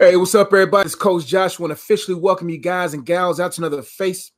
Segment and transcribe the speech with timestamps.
[0.00, 0.86] Hey, what's up, everybody?
[0.86, 1.60] It's Coach Josh.
[1.60, 4.32] I want to officially welcome you guys and gals out to another face,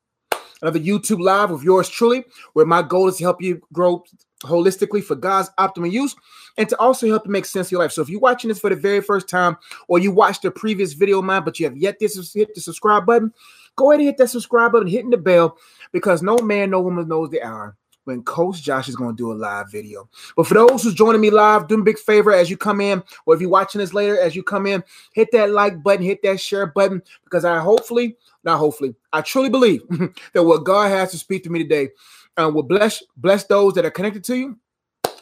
[0.61, 4.05] another YouTube live with yours truly, where my goal is to help you grow
[4.43, 6.15] holistically for God's optimal use
[6.59, 7.93] and to also help you make sense of your life.
[7.93, 9.57] So if you're watching this for the very first time
[9.89, 12.61] or you watched a previous video of mine, but you have yet to hit the
[12.61, 13.33] subscribe button,
[13.77, 15.57] go ahead and hit that subscribe button, hitting the bell,
[15.91, 19.33] because no man, no woman knows the hour when Coach Josh is going to do
[19.33, 20.09] a live video.
[20.37, 22.81] But for those who's joining me live, do me a big favor as you come
[22.81, 24.83] in, or if you're watching this later, as you come in,
[25.13, 29.51] hit that like button, hit that share button, because I hopefully, not hopefully, I truly
[29.51, 29.83] believe
[30.33, 31.91] that what God has to speak to me today
[32.37, 34.59] uh, will bless bless those that are connected to you.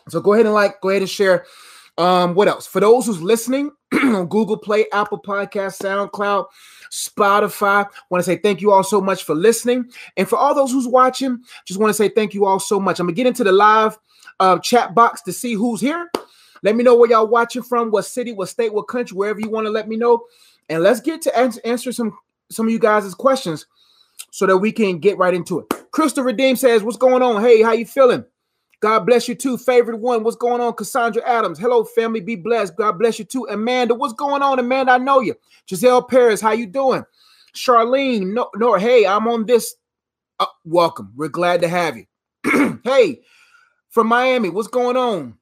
[0.08, 1.46] So go ahead and like, go ahead and share.
[1.96, 2.66] Um, what else?
[2.66, 6.46] For those who's listening on Google Play, Apple Podcast, SoundCloud,
[6.94, 9.90] Spotify, want to say thank you all so much for listening.
[10.16, 13.00] And for all those who's watching, just want to say thank you all so much.
[13.00, 13.98] I'm gonna get into the live
[14.38, 16.08] uh, chat box to see who's here.
[16.62, 19.50] Let me know where y'all watching from, what city, what state, what country, wherever you
[19.50, 20.24] want to let me know.
[20.68, 22.16] And let's get to answer, answer some
[22.50, 23.66] some of you guys' questions
[24.30, 25.66] so that we can get right into it.
[25.90, 27.42] Crystal Redeem says, What's going on?
[27.42, 28.24] Hey, how you feeling?
[28.84, 29.56] God bless you too.
[29.56, 30.24] Favorite one.
[30.24, 30.74] What's going on?
[30.74, 31.58] Cassandra Adams.
[31.58, 32.20] Hello, family.
[32.20, 32.76] Be blessed.
[32.76, 33.46] God bless you too.
[33.50, 34.58] Amanda, what's going on?
[34.58, 35.34] Amanda, I know you.
[35.66, 37.02] Giselle Paris, how you doing?
[37.56, 39.74] Charlene, no, no, hey, I'm on this.
[40.38, 41.14] Uh, welcome.
[41.16, 42.04] We're glad to have you.
[42.84, 43.22] hey,
[43.88, 45.38] from Miami, what's going on?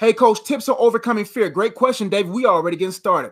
[0.00, 1.48] Hey, coach, tips on overcoming fear.
[1.50, 2.28] Great question, Dave.
[2.28, 3.30] We already getting started.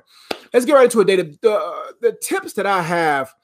[0.55, 1.41] Let's get right into it, Dave.
[1.41, 3.35] The, the tips that I have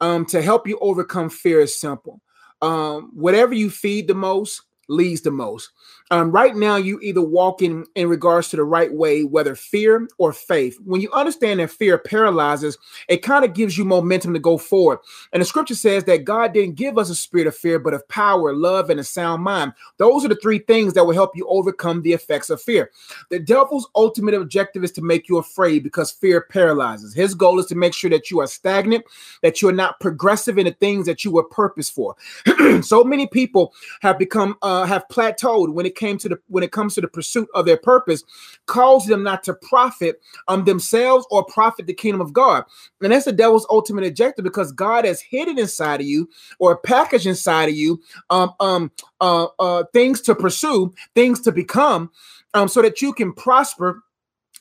[0.00, 2.20] um, to help you overcome fear is simple.
[2.62, 5.70] Um, whatever you feed the most, leads the most.
[6.10, 10.08] Um, right now, you either walk in in regards to the right way, whether fear
[10.18, 10.78] or faith.
[10.84, 15.00] When you understand that fear paralyzes, it kind of gives you momentum to go forward.
[15.32, 18.06] And the scripture says that God didn't give us a spirit of fear, but of
[18.08, 19.72] power, love, and a sound mind.
[19.96, 22.92] Those are the three things that will help you overcome the effects of fear.
[23.30, 27.14] The devil's ultimate objective is to make you afraid because fear paralyzes.
[27.14, 29.04] His goal is to make sure that you are stagnant,
[29.42, 32.14] that you are not progressive in the things that you were purposed for.
[32.82, 36.72] so many people have become uh, have plateaued when it came to the when it
[36.72, 38.22] comes to the pursuit of their purpose,
[38.66, 42.64] cause them not to profit um themselves or profit the kingdom of God.
[43.02, 47.26] And that's the devil's ultimate objective because God has hidden inside of you or packaged
[47.26, 52.10] inside of you um um uh, uh things to pursue, things to become,
[52.54, 54.02] um so that you can prosper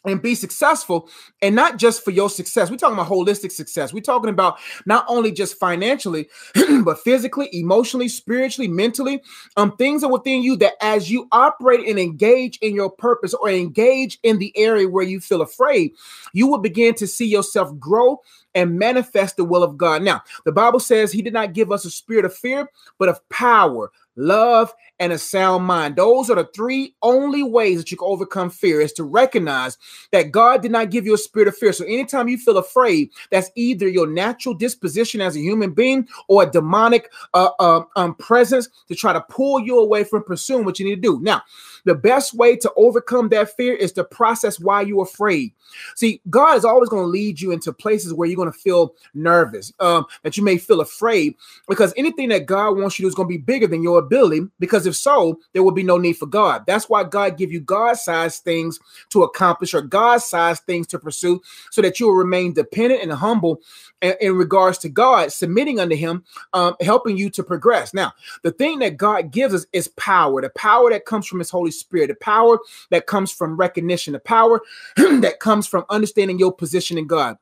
[0.06, 1.10] and be successful
[1.42, 2.70] and not just for your success.
[2.70, 3.94] We're talking about holistic success.
[3.94, 6.28] We're talking about not only just financially
[6.84, 9.22] but physically emotionally spiritually mentally.
[9.58, 13.50] Um things are within you that as you operate and engage in your purpose or
[13.50, 15.92] engage in the area where you feel afraid
[16.34, 18.20] you will begin to see yourself grow
[18.54, 20.02] and manifest the will of God.
[20.02, 23.28] Now, the Bible says he did not give us a spirit of fear, but of
[23.30, 25.96] power, love, and a sound mind.
[25.96, 29.78] Those are the three only ways that you can overcome fear is to recognize
[30.12, 31.74] that God did not give you a spirit of fear.
[31.74, 36.44] So anytime you feel afraid, that's either your natural disposition as a human being or
[36.44, 40.80] a demonic uh, uh, um, presence to try to pull you away from pursuing what
[40.80, 41.20] you need to do.
[41.22, 41.42] Now,
[41.86, 45.54] the best way to overcome that fear is to process why you're afraid.
[45.96, 48.96] See, God is always going to lead you into places where you're going to feel
[49.14, 51.36] nervous, um, that you may feel afraid,
[51.68, 54.00] because anything that God wants you to do is going to be bigger than your
[54.00, 54.42] ability.
[54.60, 56.66] Because if so, there will be no need for God.
[56.66, 58.80] That's why God give you God-sized things
[59.10, 61.42] to accomplish or God-sized things to pursue,
[61.72, 63.62] so that you will remain dependent and humble
[64.02, 67.94] in, in regards to God, submitting unto Him, um, helping you to progress.
[67.94, 68.14] Now,
[68.44, 71.72] the thing that God gives us is power, the power that comes from His Holy
[71.80, 72.60] Spirit, the power
[72.92, 74.62] that comes from recognition, the power
[74.96, 77.38] that comes from understanding your position in God.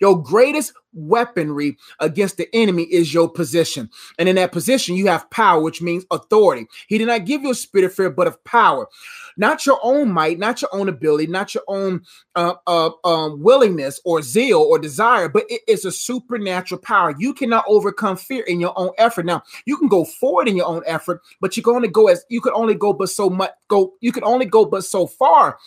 [0.00, 3.88] Your greatest weaponry against the enemy is your position.
[4.18, 6.66] And in that position, you have power, which means authority.
[6.88, 8.88] He did not give you a spirit of fear, but of power.
[9.36, 12.02] Not your own might, not your own ability, not your own
[12.34, 17.14] uh, uh, um, willingness or zeal or desire, but it is a supernatural power.
[17.18, 19.24] You cannot overcome fear in your own effort.
[19.24, 22.24] Now, you can go forward in your own effort, but you can only go as
[22.28, 25.58] you can only go but so much go, you can only go but so far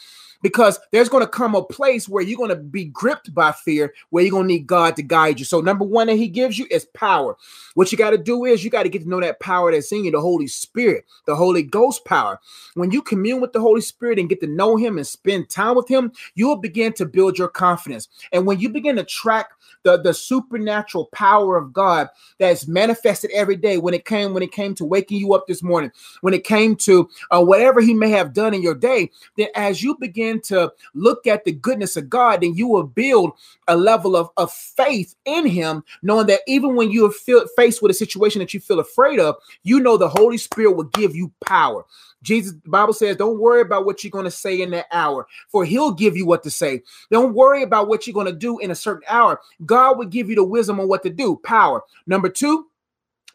[0.43, 3.93] because there's going to come a place where you're going to be gripped by fear,
[4.11, 5.45] where you're going to need God to guide you.
[5.45, 7.35] So, number one that He gives you is power.
[7.73, 9.91] What you got to do is you got to get to know that power that's
[9.91, 12.39] in you, the Holy Spirit, the Holy Ghost power.
[12.75, 15.75] When you commune with the Holy Spirit and get to know Him and spend time
[15.75, 18.09] with Him, you'll begin to build your confidence.
[18.31, 19.49] And when you begin to track
[19.83, 24.51] the, the supernatural power of God that's manifested every day when it came when it
[24.51, 25.91] came to waking you up this morning,
[26.21, 29.81] when it came to uh, whatever He may have done in your day, then as
[29.81, 33.33] you begin begin to look at the goodness of God, then you will build
[33.67, 37.91] a level of, of faith in Him, knowing that even when you are faced with
[37.91, 41.31] a situation that you feel afraid of, you know the Holy Spirit will give you
[41.45, 41.85] power.
[42.21, 45.27] Jesus, the Bible says, don't worry about what you're going to say in that hour,
[45.49, 46.81] for he'll give you what to say.
[47.11, 49.41] Don't worry about what you're going to do in a certain hour.
[49.65, 51.83] God will give you the wisdom on what to do, power.
[52.07, 52.67] Number two,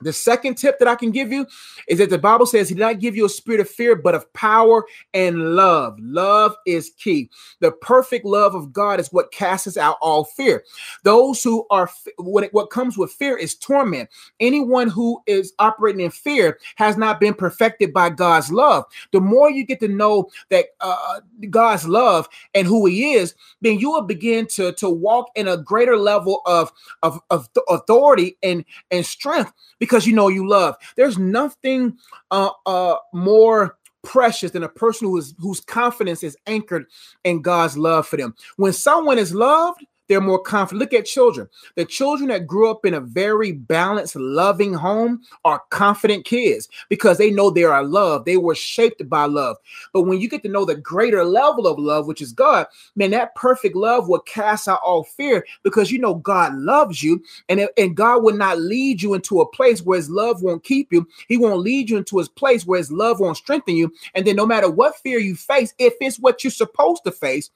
[0.01, 1.47] the second tip that I can give you
[1.89, 4.15] is that the Bible says he did not give you a spirit of fear, but
[4.15, 5.97] of power and love.
[5.99, 7.31] Love is key.
[7.61, 10.63] The perfect love of God is what casts out all fear.
[11.03, 14.09] Those who are what, what comes with fear is torment.
[14.39, 18.85] Anyone who is operating in fear has not been perfected by God's love.
[19.13, 23.81] The more you get to know that uh, God's love and who He is, then
[23.81, 26.73] you will begin to, to walk in a greater level of,
[27.03, 30.77] of, of authority and, and strength because you know you love.
[30.97, 31.99] There's nothing
[32.31, 36.87] uh, uh, more precious than a person who is whose confidence is anchored
[37.25, 38.35] in God's love for them.
[38.57, 40.81] When someone is loved, they're more confident.
[40.81, 41.49] Look at children.
[41.77, 47.19] The children that grew up in a very balanced, loving home are confident kids because
[47.19, 48.25] they know they are loved.
[48.25, 49.57] They were shaped by love.
[49.93, 52.67] But when you get to know the greater level of love, which is God,
[52.97, 57.23] man, that perfect love will cast out all fear because you know God loves you
[57.49, 60.93] and, and God will not lead you into a place where his love won't keep
[60.93, 61.07] you.
[61.29, 63.93] He won't lead you into his place where his love won't strengthen you.
[64.15, 67.51] And then no matter what fear you face, if it's what you're supposed to face,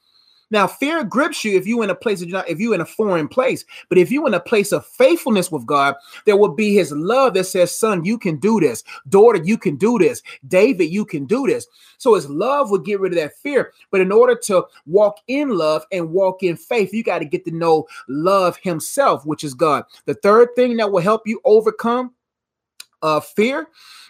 [0.53, 3.27] now, fear grips you if you in a place not, if you in a foreign
[3.27, 3.65] place.
[3.89, 5.95] But if you in a place of faithfulness with God,
[6.25, 8.83] there will be His love that says, "Son, you can do this.
[9.09, 10.21] Daughter, you can do this.
[10.47, 11.65] David, you can do this."
[11.97, 13.73] So His love will get rid of that fear.
[13.89, 17.45] But in order to walk in love and walk in faith, you got to get
[17.45, 19.85] to know love Himself, which is God.
[20.05, 22.13] The third thing that will help you overcome
[23.01, 23.69] uh, fear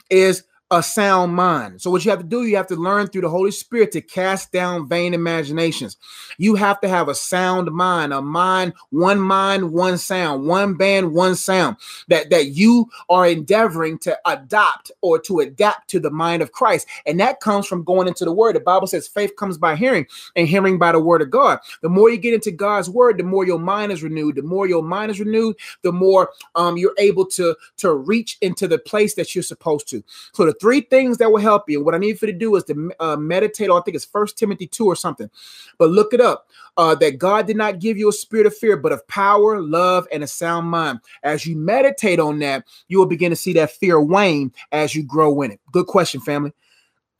[0.09, 0.43] is
[0.73, 1.81] a sound mind.
[1.81, 4.01] So, what you have to do, you have to learn through the Holy Spirit to
[4.01, 5.97] cast down vain imaginations.
[6.37, 11.13] You have to have a sound mind, a mind, one mind, one sound, one band,
[11.13, 11.77] one sound
[12.07, 16.87] that, that you are endeavoring to adopt or to adapt to the mind of Christ.
[17.05, 18.55] And that comes from going into the word.
[18.55, 21.59] The Bible says faith comes by hearing and hearing by the word of God.
[21.81, 24.35] The more you get into God's word, the more your mind is renewed.
[24.35, 28.67] The more your mind is renewed, the more um, you're able to, to reach into
[28.67, 30.03] the place that you're supposed to.
[30.31, 31.83] So, the three things that will help you.
[31.83, 34.37] What I need for you to do is to uh, meditate I think it's First
[34.37, 35.29] Timothy 2 or something,
[35.77, 36.47] but look it up.
[36.77, 40.07] Uh, that God did not give you a spirit of fear, but of power, love,
[40.09, 41.01] and a sound mind.
[41.21, 45.03] As you meditate on that, you will begin to see that fear wane as you
[45.03, 45.59] grow in it.
[45.73, 46.53] Good question, family.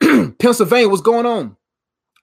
[0.00, 1.54] Pennsylvania, what's going on?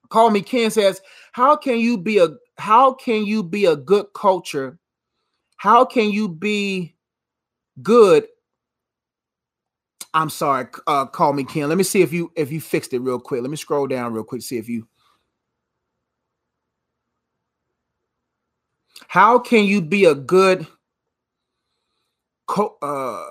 [0.10, 1.02] Call me Ken says,
[1.34, 4.80] How can you be a how can you be a good culture?
[5.58, 6.96] How can you be
[7.84, 8.26] good
[10.14, 10.68] I'm sorry.
[10.88, 11.70] Uh, call me Ken.
[11.70, 13.42] Let me see if you if you fixed it real quick.
[13.42, 14.42] Let me scroll down real quick.
[14.42, 14.88] See if you.
[19.08, 20.68] How can you be a good?
[22.48, 23.26] Co- uh,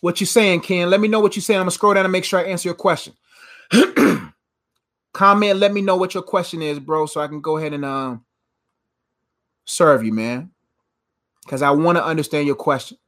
[0.00, 0.90] what you saying, Ken?
[0.90, 1.58] Let me know what you're saying.
[1.60, 3.14] I'm gonna scroll down and make sure I answer your question.
[5.12, 5.58] Comment.
[5.58, 8.24] Let me know what your question is, bro, so I can go ahead and um
[9.66, 10.50] serve you, man.
[11.44, 12.98] Because I want to understand your question.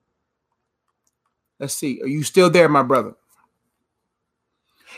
[1.60, 2.00] Let's see.
[2.02, 3.14] Are you still there, my brother?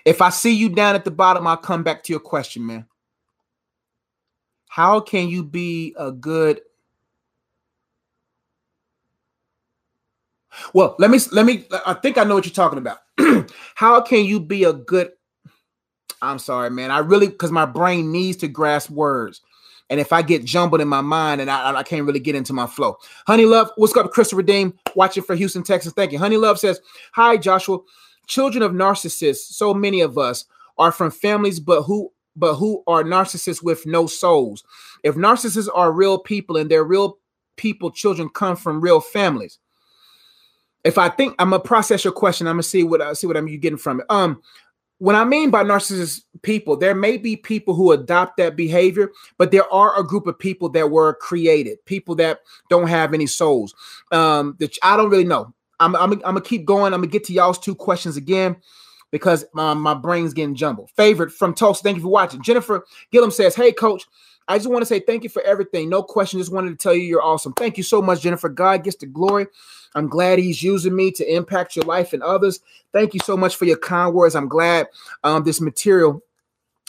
[0.04, 2.86] If I see you down at the bottom, I'll come back to your question, man.
[4.68, 6.60] How can you be a good
[10.74, 12.98] Well, let me let me I think I know what you're talking about.
[13.74, 15.12] How can you be a good
[16.22, 16.90] I'm sorry, man.
[16.90, 19.40] I really because my brain needs to grasp words.
[19.90, 22.52] And if I get jumbled in my mind and I, I can't really get into
[22.52, 22.97] my flow.
[23.26, 24.73] Honey Love, what's up, Crystal Redeem?
[24.94, 25.92] Watching for Houston, Texas.
[25.92, 26.18] Thank you.
[26.18, 26.80] Honey Love says,
[27.14, 27.78] Hi, Joshua.
[28.28, 30.44] Children of narcissists, so many of us
[30.78, 34.62] are from families, but who but who are narcissists with no souls.
[35.02, 37.18] If narcissists are real people and they're real
[37.56, 39.59] people, children come from real families.
[40.85, 43.37] If I think I'm gonna process your question, I'm gonna see what I see what
[43.37, 44.06] I'm you getting from it.
[44.09, 44.40] Um,
[45.00, 49.50] what I mean by narcissist people, there may be people who adopt that behavior, but
[49.50, 53.75] there are a group of people that were created, people that don't have any souls.
[54.12, 55.54] Um, that I don't really know.
[55.80, 56.92] I'm, I'm, I'm gonna keep going.
[56.92, 58.57] I'm gonna get to y'all's two questions again
[59.11, 60.90] because my, my brain's getting jumbled.
[60.90, 62.42] Favorite from Tulsa, thank you for watching.
[62.42, 64.07] Jennifer Gillum says, Hey, coach,
[64.49, 65.88] I just want to say thank you for everything.
[65.88, 66.40] No question.
[66.40, 67.52] Just wanted to tell you you're awesome.
[67.52, 68.49] Thank you so much, Jennifer.
[68.49, 69.47] God gets the glory.
[69.94, 72.61] I'm glad he's using me to impact your life and others.
[72.92, 74.35] Thank you so much for your kind words.
[74.35, 74.88] I'm glad
[75.25, 76.23] um, this material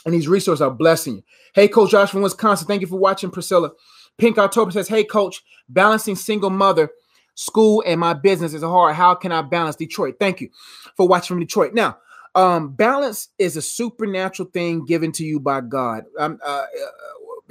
[0.06, 1.24] and these resources are blessing you.
[1.54, 2.68] Hey, Coach Josh from Wisconsin.
[2.68, 3.72] Thank you for watching, Priscilla.
[4.18, 6.90] Pink October says, Hey, Coach, balancing single mother,
[7.36, 8.96] school, and my business is hard.
[8.96, 10.16] How can I balance Detroit?
[10.20, 10.50] Thank you
[10.96, 11.74] for watching from Detroit.
[11.74, 11.98] Now,
[12.36, 16.06] um, balance is a supernatural thing given to you by God.
[16.18, 16.66] Um, uh,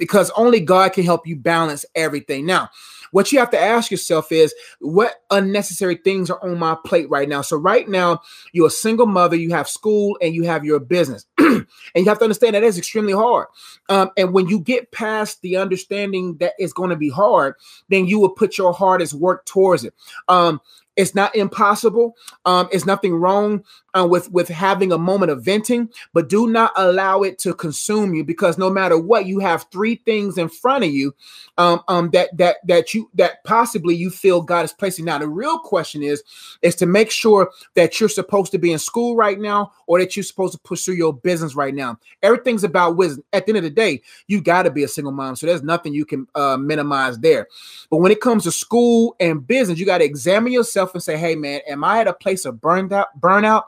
[0.01, 2.43] because only God can help you balance everything.
[2.43, 2.71] Now,
[3.11, 7.29] what you have to ask yourself is what unnecessary things are on my plate right
[7.29, 7.43] now?
[7.43, 11.27] So, right now, you're a single mother, you have school, and you have your business.
[11.37, 13.45] and you have to understand that is extremely hard.
[13.89, 17.53] Um, and when you get past the understanding that it's going to be hard,
[17.89, 19.93] then you will put your hardest work towards it.
[20.29, 20.61] Um,
[21.01, 22.15] it's not impossible.
[22.45, 26.71] Um, it's nothing wrong uh, with with having a moment of venting, but do not
[26.75, 30.83] allow it to consume you because no matter what, you have three things in front
[30.83, 31.13] of you
[31.57, 35.05] um, um, that that that you that possibly you feel God is placing.
[35.05, 36.23] Now, the real question is
[36.61, 40.15] is to make sure that you're supposed to be in school right now or that
[40.15, 41.97] you're supposed to pursue your business right now.
[42.21, 43.23] Everything's about wisdom.
[43.33, 45.63] At the end of the day, you got to be a single mom, so there's
[45.63, 47.47] nothing you can uh, minimize there.
[47.89, 51.17] But when it comes to school and business, you got to examine yourself and say,
[51.17, 53.63] "Hey, man, am I at a place of burned out burnout?"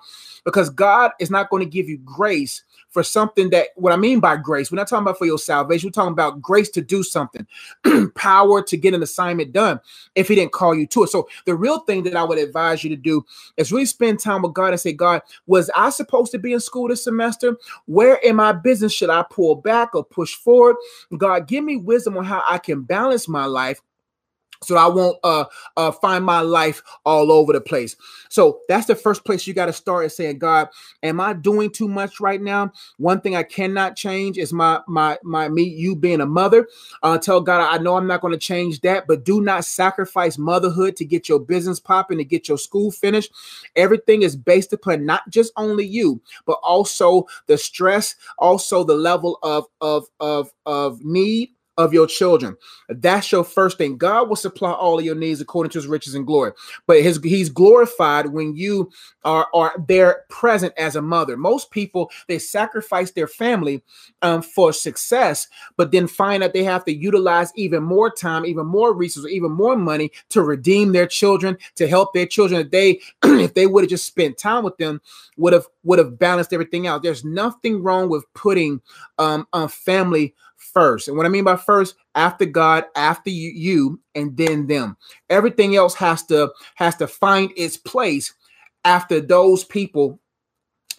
[0.45, 2.63] Because God is not going to give you grace
[2.93, 5.87] for something that what I mean by grace, we're not talking about for your salvation,
[5.87, 7.47] we're talking about grace to do something,
[8.15, 9.79] power to get an assignment done
[10.13, 11.09] if he didn't call you to it.
[11.09, 13.25] So the real thing that I would advise you to do
[13.57, 16.59] is really spend time with God and say, God, was I supposed to be in
[16.59, 17.57] school this semester?
[17.87, 20.75] Where in my business should I pull back or push forward?
[21.17, 23.81] God, give me wisdom on how I can balance my life
[24.63, 25.45] so I won't uh,
[25.77, 27.95] uh, find my life all over the place.
[28.29, 30.69] So that's the first place you got to start is saying, God,
[31.03, 32.71] am I doing too much right now?
[32.97, 36.67] One thing I cannot change is my my my me you being a mother.
[37.01, 40.37] Uh, tell God I know I'm not going to change that, but do not sacrifice
[40.37, 43.31] motherhood to get your business popping to get your school finished.
[43.75, 49.39] Everything is based upon not just only you, but also the stress, also the level
[49.43, 52.55] of of of of need of your children.
[52.89, 53.97] That's your first thing.
[53.97, 56.51] God will supply all of your needs according to his riches and glory.
[56.85, 58.91] But his he's glorified when you
[59.23, 61.35] are are there present as a mother.
[61.37, 63.83] Most people they sacrifice their family
[64.21, 68.65] um, for success, but then find that they have to utilize even more time, even
[68.65, 72.61] more resources, even more money to redeem their children, to help their children.
[72.61, 75.01] If they if they would have just spent time with them,
[75.37, 77.01] would have would have balanced everything out.
[77.01, 78.81] There's nothing wrong with putting
[79.17, 80.35] um, a family
[80.73, 81.07] first.
[81.07, 84.97] And what I mean by first, after God, after you, you, and then them.
[85.29, 88.33] Everything else has to has to find its place
[88.85, 90.19] after those people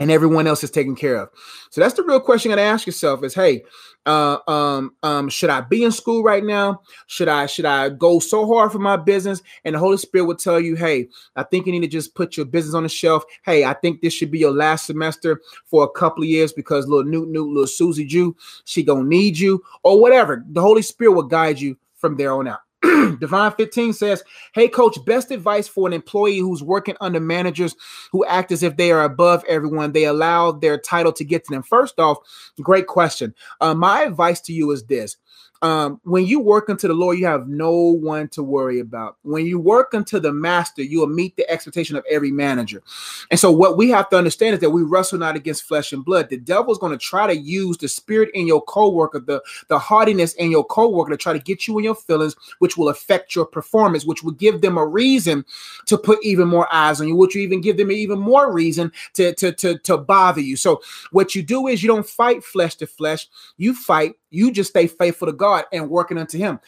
[0.01, 1.31] and everyone else is taken care of.
[1.71, 3.63] So that's the real question you gotta ask yourself is hey,
[4.07, 6.83] uh, um, um, should I be in school right now?
[7.07, 9.43] Should I should I go so hard for my business?
[9.65, 12.37] And the Holy Spirit will tell you, hey, I think you need to just put
[12.37, 13.25] your business on the shelf.
[13.45, 16.87] Hey, I think this should be your last semester for a couple of years because
[16.87, 20.45] little Newt Newt, little Susie Jew, she gonna need you, or whatever.
[20.49, 22.61] The Holy Spirit will guide you from there on out.
[23.21, 24.23] Divine 15 says,
[24.53, 27.77] Hey, coach, best advice for an employee who's working under managers
[28.13, 29.93] who act as if they are above everyone.
[29.93, 31.63] They allow their title to get to them.
[31.63, 32.19] First off,
[32.61, 33.35] great question.
[33.61, 35.17] Uh, my advice to you is this
[35.65, 39.17] um, when you work unto the Lord, you have no one to worry about.
[39.23, 42.83] When you work unto the master, you will meet the expectation of every manager.
[43.31, 46.05] And so, what we have to understand is that we wrestle not against flesh and
[46.05, 46.29] blood.
[46.29, 49.79] The devil is going to try to use the spirit in your co-worker, the, the
[49.79, 53.35] hardiness in your co-worker to try to get you in your feelings, which will affect
[53.35, 55.47] your performance, which will give them a reason
[55.87, 58.93] to put even more eyes on you, which will even give them even more reason
[59.15, 60.59] to, to, to, to bother you.
[60.59, 64.71] So, what you do is you don't fight flesh to flesh, you fight you just
[64.71, 66.61] stay faithful to God and working unto Him.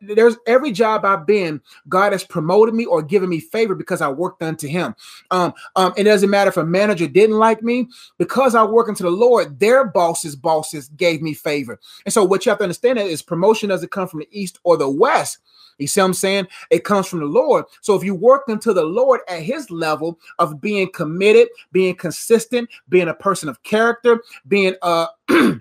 [0.00, 4.08] There's every job I've been, God has promoted me or given me favor because I
[4.08, 4.94] worked unto Him.
[5.30, 7.88] Um, um, it doesn't matter if a manager didn't like me
[8.18, 9.58] because I work unto the Lord.
[9.58, 13.70] Their bosses' bosses gave me favor, and so what you have to understand is promotion
[13.70, 15.38] doesn't come from the east or the west.
[15.78, 16.48] You see what I'm saying?
[16.70, 17.64] It comes from the Lord.
[17.80, 22.70] So if you work unto the Lord at his level of being committed, being consistent,
[22.88, 25.06] being a person of character, being uh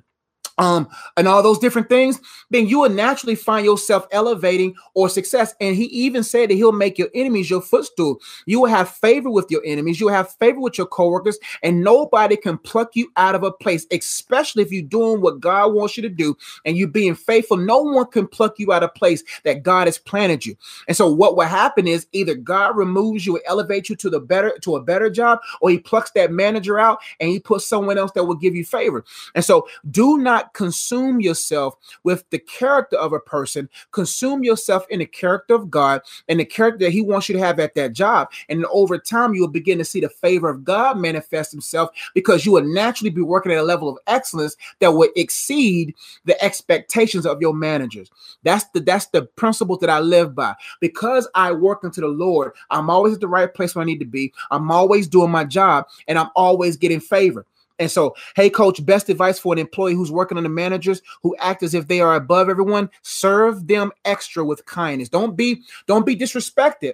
[0.57, 5.53] um, and all those different things, then you will naturally find yourself elevating or success.
[5.59, 8.19] And he even said that he'll make your enemies your footstool.
[8.45, 11.83] You will have favor with your enemies, you will have favor with your coworkers, and
[11.83, 15.97] nobody can pluck you out of a place, especially if you're doing what God wants
[15.97, 17.57] you to do and you're being faithful.
[17.57, 20.55] No one can pluck you out of place that God has planted you.
[20.87, 24.19] And so what will happen is either God removes you and elevates you to the
[24.19, 27.97] better to a better job, or he plucks that manager out and he puts someone
[27.97, 29.03] else that will give you favor.
[29.35, 33.69] And so do not not consume yourself with the character of a person.
[33.91, 37.39] Consume yourself in the character of God and the character that He wants you to
[37.39, 38.29] have at that job.
[38.49, 42.45] And over time, you will begin to see the favor of God manifest Himself because
[42.45, 45.95] you will naturally be working at a level of excellence that would exceed
[46.25, 48.09] the expectations of your managers.
[48.43, 50.55] That's the that's the principle that I live by.
[50.79, 53.99] Because I work unto the Lord, I'm always at the right place where I need
[53.99, 54.33] to be.
[54.49, 57.45] I'm always doing my job, and I'm always getting favor.
[57.81, 61.35] And so, hey, coach, best advice for an employee who's working on the managers who
[61.39, 65.09] act as if they are above everyone: serve them extra with kindness.
[65.09, 66.93] Don't be don't be disrespected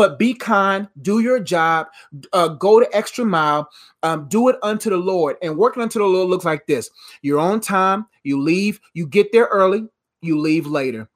[0.00, 1.86] but be kind, do your job,
[2.32, 3.68] uh, go the extra mile,
[4.02, 5.36] um, do it unto the Lord.
[5.42, 6.88] And working unto the Lord looks like this
[7.20, 9.86] you're on time, you leave, you get there early,
[10.22, 11.06] you leave later.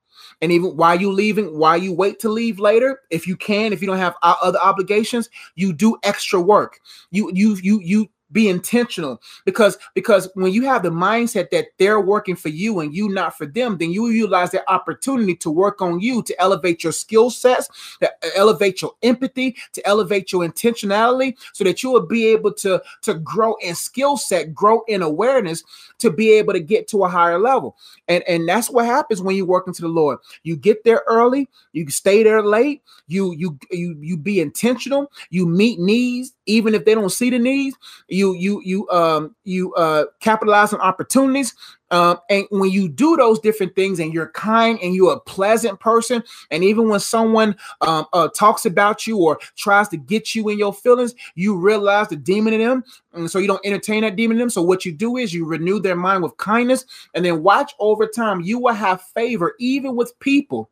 [0.42, 3.80] And even while you leaving, while you wait to leave later, if you can, if
[3.80, 6.78] you don't have other obligations, you do extra work.
[7.10, 9.22] You you you you be intentional.
[9.46, 13.38] Because because when you have the mindset that they're working for you and you not
[13.38, 17.30] for them then you utilize that opportunity to work on you to elevate your skill
[17.30, 17.68] sets
[18.00, 22.52] to uh, elevate your empathy to elevate your intentionality so that you will be able
[22.52, 25.62] to to grow in skill set grow in awareness
[25.98, 27.76] to be able to get to a higher level.
[28.08, 30.18] And and that's what happens when you work into the lord.
[30.42, 35.46] You get there early you stay there late you you you you be intentional you
[35.46, 37.76] meet needs even if they don't see the needs
[38.08, 41.54] you you you you um you uh capitalize on opportunities
[41.90, 45.78] um and when you do those different things and you're kind and you're a pleasant
[45.80, 50.48] person and even when someone um uh, talks about you or tries to get you
[50.48, 54.16] in your feelings you realize the demon in them and so you don't entertain that
[54.16, 54.50] demon in them.
[54.50, 58.06] So what you do is you renew their mind with kindness and then watch over
[58.06, 58.40] time.
[58.40, 60.70] You will have favor even with people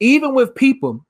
[0.00, 1.04] even with people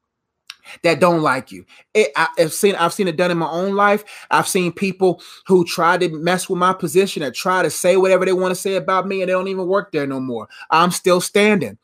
[0.82, 1.64] that don't like you.
[1.94, 4.04] It, I, have seen I've seen it done in my own life.
[4.30, 8.24] I've seen people who try to mess with my position and try to say whatever
[8.24, 10.48] they want to say about me, and they don't even work there no more.
[10.70, 11.78] I'm still standing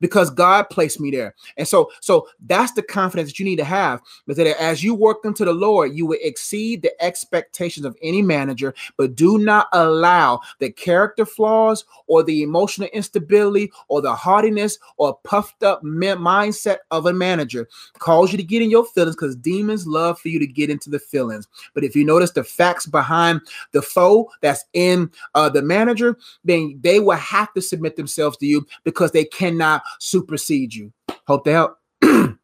[0.00, 1.34] because God placed me there.
[1.56, 4.00] And so, so that's the confidence that you need to have.
[4.26, 8.22] But that as you work unto the Lord, you will exceed the expectations of any
[8.22, 14.78] manager, but do not allow the character flaws or the emotional instability or the haughtiness
[14.96, 19.36] or puffed up mindset of a manager cause you to get in your feelings because
[19.36, 21.48] demons love for you to get into the feelings.
[21.74, 23.40] But if you notice the facts behind
[23.72, 28.46] the foe that's in uh, the manager, then they will have to submit themselves to
[28.46, 30.92] you because they cannot supersede you.
[31.26, 31.78] Hope they help.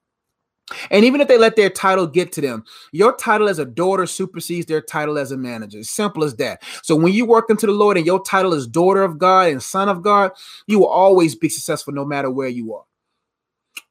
[0.91, 4.07] And even if they let their title get to them, your title as a daughter
[4.07, 5.83] supersedes their title as a manager.
[5.83, 6.63] Simple as that.
[6.83, 9.63] So when you work into the Lord and your title is daughter of God and
[9.63, 10.31] son of God,
[10.69, 12.85] you will always be successful no matter where you are.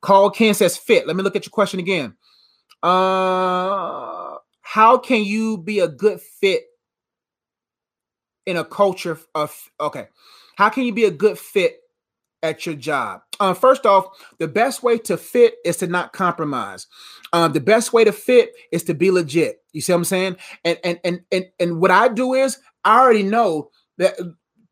[0.02, 1.06] Carl Ken says fit.
[1.06, 2.16] Let me look at your question again.
[2.82, 6.66] Uh how can you be a good fit
[8.46, 10.08] in a culture of okay?
[10.56, 11.80] How can you be a good fit
[12.44, 13.22] at your job?
[13.40, 14.06] Uh, first off,
[14.38, 16.88] the best way to fit is to not compromise.
[17.32, 19.64] Um, the best way to fit is to be legit.
[19.72, 20.38] You see what I'm saying?
[20.66, 24.16] And and and and and what I do is I already know that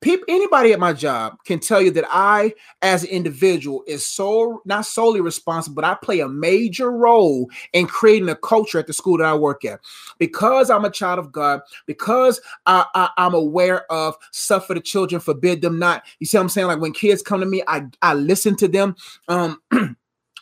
[0.08, 4.62] people anybody at my job can tell you that I as an individual is so
[4.64, 8.94] not solely responsible but I play a major role in creating a culture at the
[8.94, 9.82] school that I work at.
[10.18, 15.62] Because I'm a child of God because I, am aware of suffer the children forbid
[15.62, 16.04] them not.
[16.20, 16.68] You see what I'm saying?
[16.68, 18.96] Like when kids come to me I I listen to them
[19.28, 19.62] um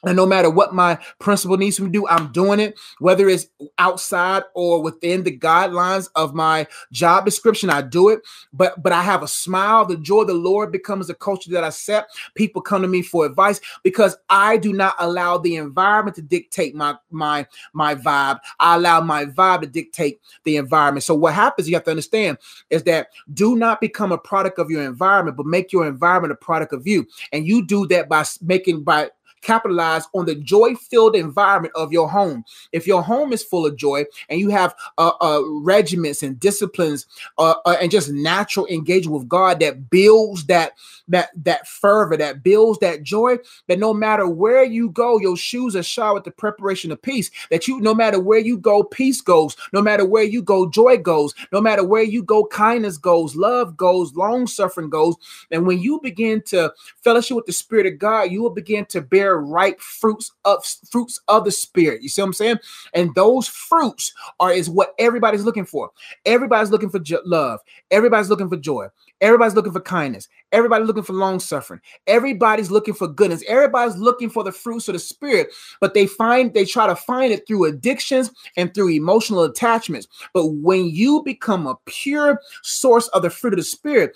[0.06, 3.48] And no matter what my principal needs me to do, I'm doing it, whether it's
[3.78, 7.70] outside or within the guidelines of my job description.
[7.70, 8.22] I do it,
[8.54, 9.86] but but I have a smile.
[9.86, 12.08] The joy of the Lord becomes the culture that I set.
[12.36, 16.76] People come to me for advice because I do not allow the environment to dictate
[16.76, 18.40] my my my vibe.
[18.60, 21.04] I allow my vibe to dictate the environment.
[21.04, 21.68] So what happens?
[21.68, 22.38] You have to understand
[22.70, 26.36] is that do not become a product of your environment, but make your environment a
[26.36, 27.08] product of you.
[27.32, 29.10] And you do that by making by
[29.46, 32.44] capitalize on the joy filled environment of your home.
[32.72, 37.06] If your home is full of joy and you have uh, uh, regiments and disciplines
[37.38, 40.74] uh, uh, and just natural engagement with God that builds that
[41.08, 45.76] that that fervor, that builds that joy, that no matter where you go, your shoes
[45.76, 47.30] are shod with the preparation of peace.
[47.52, 49.56] That you, no matter where you go, peace goes.
[49.74, 51.34] No matter where you go, joy goes.
[51.52, 55.16] No matter where you go, kindness goes, love goes, long suffering goes.
[55.52, 59.02] And when you begin to fellowship with the Spirit of God, you will begin to
[59.02, 62.02] bear ripe fruits of fruits of the spirit.
[62.02, 62.60] You see what I'm saying?
[62.94, 65.92] And those fruits are is what everybody's looking for.
[66.26, 67.60] Everybody's looking for jo- love.
[67.92, 68.88] Everybody's looking for joy.
[69.22, 70.28] Everybody's looking for kindness.
[70.56, 71.82] Everybody's looking for long suffering.
[72.08, 73.44] Everybody's looking for goodness.
[73.46, 75.50] Everybody's looking for the fruits of the spirit,
[75.82, 80.08] but they find they try to find it through addictions and through emotional attachments.
[80.34, 84.16] But when you become a pure source of the fruit of the spirit,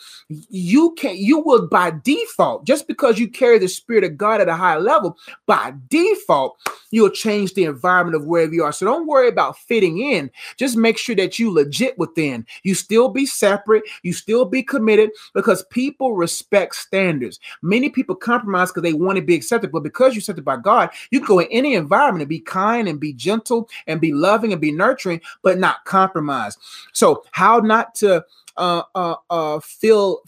[0.50, 4.48] you can you will by default, just because you carry the spirit of God at
[4.48, 6.58] a high level, by default,
[6.92, 8.72] you'll change the environment of wherever you are.
[8.72, 10.32] So don't worry about fitting in.
[10.56, 12.46] Just make sure that you legit within.
[12.64, 17.40] You still be separate, you still be committed because people respect standards.
[17.62, 20.90] Many people compromise because they want to be accepted, but because you're accepted by God,
[21.10, 24.52] you can go in any environment and be kind and be gentle and be loving
[24.52, 26.58] and be nurturing, but not compromise.
[26.94, 28.24] So, how not to
[28.58, 30.20] uh, uh, uh, feel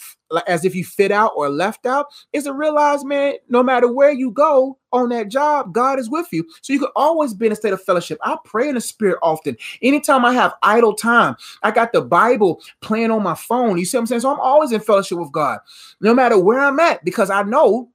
[0.47, 4.11] as if you fit out or left out is to realize, man, no matter where
[4.11, 6.45] you go on that job, God is with you.
[6.61, 8.19] So you can always be in a state of fellowship.
[8.23, 9.57] I pray in the spirit often.
[9.81, 13.77] Anytime I have idle time, I got the Bible playing on my phone.
[13.77, 14.21] You see what I'm saying?
[14.21, 15.59] So I'm always in fellowship with God,
[16.01, 17.89] no matter where I'm at, because I know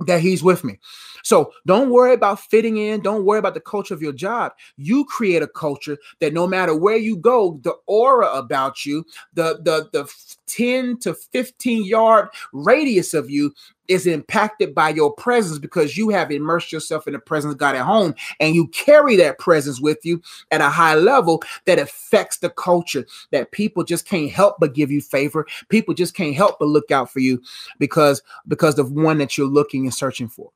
[0.00, 0.78] that He's with me.
[1.22, 3.00] So don't worry about fitting in.
[3.00, 4.52] Don't worry about the culture of your job.
[4.76, 9.60] You create a culture that no matter where you go, the aura about you, the
[9.62, 10.12] the the
[10.46, 13.54] 10 to 15 yard radius of you
[13.88, 17.76] is impacted by your presence because you have immersed yourself in the presence of God
[17.76, 22.38] at home and you carry that presence with you at a high level that affects
[22.38, 26.58] the culture that people just can't help but give you favor people just can't help
[26.58, 27.40] but look out for you
[27.78, 30.50] because because of one that you're looking and searching for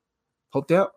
[0.51, 0.93] Hope that.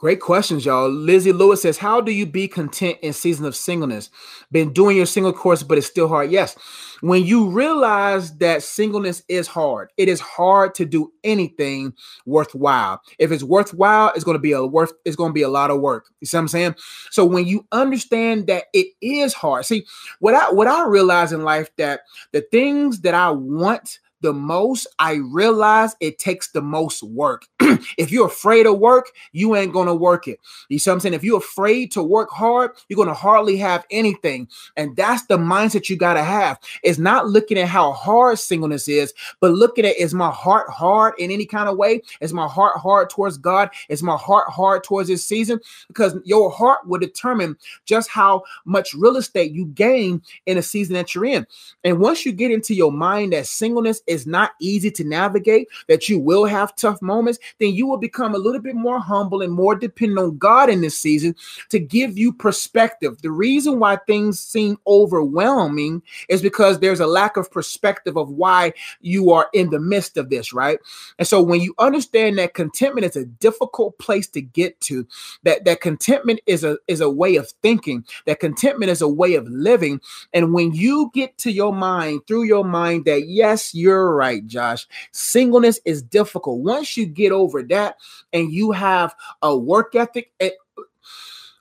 [0.00, 0.88] Great questions, y'all.
[0.88, 4.08] Lizzie Lewis says, How do you be content in season of singleness?
[4.50, 6.30] Been doing your single course, but it's still hard.
[6.30, 6.56] Yes.
[7.02, 11.92] When you realize that singleness is hard, it is hard to do anything
[12.24, 13.02] worthwhile.
[13.18, 16.06] If it's worthwhile, it's to be a worth, it's to be a lot of work.
[16.20, 16.76] You see what I'm saying?
[17.10, 19.84] So when you understand that it is hard, see
[20.20, 22.00] what I what I realize in life that
[22.32, 27.46] the things that I want the most, I realize it takes the most work.
[27.98, 30.40] if you're afraid of work, you ain't gonna work it.
[30.68, 31.14] You see what I'm saying?
[31.14, 34.48] If you're afraid to work hard, you're gonna hardly have anything.
[34.76, 36.58] And that's the mindset you gotta have.
[36.82, 41.14] It's not looking at how hard singleness is, but looking at is my heart hard
[41.18, 42.02] in any kind of way?
[42.20, 43.70] Is my heart hard towards God?
[43.88, 45.60] Is my heart hard towards this season?
[45.88, 50.94] Because your heart will determine just how much real estate you gain in a season
[50.94, 51.46] that you're in.
[51.84, 56.08] And once you get into your mind that singleness is not easy to navigate, that
[56.08, 59.52] you will have tough moments, then you will become a little bit more humble and
[59.52, 61.34] more dependent on God in this season
[61.68, 63.22] to give you perspective.
[63.22, 68.72] The reason why things seem overwhelming is because there's a lack of perspective of why
[69.00, 70.78] you are in the midst of this, right?
[71.18, 75.06] And so when you understand that contentment is a difficult place to get to,
[75.44, 79.34] that that contentment is a is a way of thinking, that contentment is a way
[79.34, 80.00] of living,
[80.32, 84.46] and when you get to your mind through your mind that yes, you're you're right,
[84.46, 84.86] Josh.
[85.12, 86.60] Singleness is difficult.
[86.60, 87.96] Once you get over that
[88.32, 90.54] and you have a work ethic, it,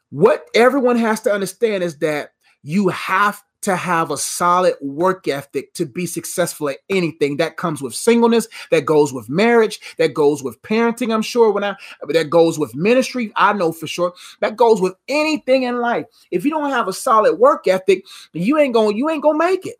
[0.09, 2.31] what everyone has to understand is that
[2.63, 7.35] you have to have a solid work ethic to be successful at anything.
[7.37, 11.51] That comes with singleness that goes with marriage that goes with parenting i'm sure.
[11.51, 11.75] When i
[12.07, 14.13] that goes with ministry i know for sure.
[14.39, 16.05] That goes with anything in life.
[16.31, 19.65] If you don't have a solid work ethic you ain't going you ain't gonna make
[19.65, 19.75] it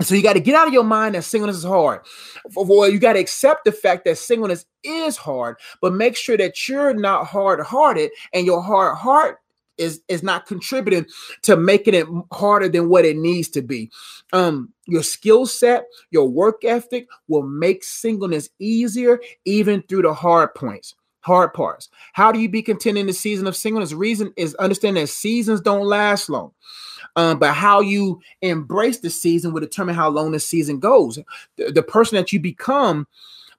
[0.00, 2.00] so you got to get out of your mind that singleness is hard.
[2.54, 6.68] Well, you got to accept the fact that singleness is hard, but make sure that
[6.68, 9.38] you're not hard-hearted and your hard heart
[9.76, 11.04] is is not contributing
[11.42, 13.90] to making it harder than what it needs to be.
[14.32, 20.54] Um, your skill set, your work ethic will make singleness easier, even through the hard
[20.54, 21.88] points hard parts.
[22.12, 23.92] How do you be content in the season of singleness?
[23.92, 26.52] Reason is understand that seasons don't last long.
[27.16, 31.18] Um, but how you embrace the season will determine how long the season goes.
[31.56, 33.06] The, the person that you become,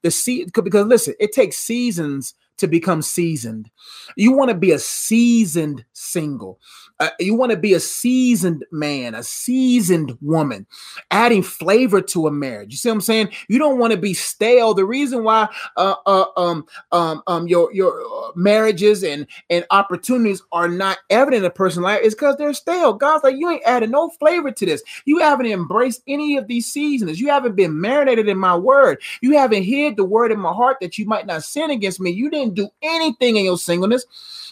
[0.02, 3.70] the season because listen, it takes seasons to become seasoned.
[4.16, 6.60] You want to be a seasoned single.
[7.00, 10.66] Uh, you want to be a seasoned man, a seasoned woman,
[11.12, 12.72] adding flavor to a marriage.
[12.72, 13.30] You see what I'm saying?
[13.50, 14.74] You don't want to be stale.
[14.74, 20.42] The reason why uh, uh, um, um, um, your your uh, marriages and and opportunities
[20.52, 22.94] are not evident in a person's life is because they're stale.
[22.94, 24.82] God's like, you ain't adding no flavor to this.
[25.06, 27.20] You haven't embraced any of these seasons.
[27.20, 29.02] You haven't been marinated in my word.
[29.22, 32.12] You haven't hid the word in my heart that you might not sin against me.
[32.12, 34.06] You didn't do anything in your singleness.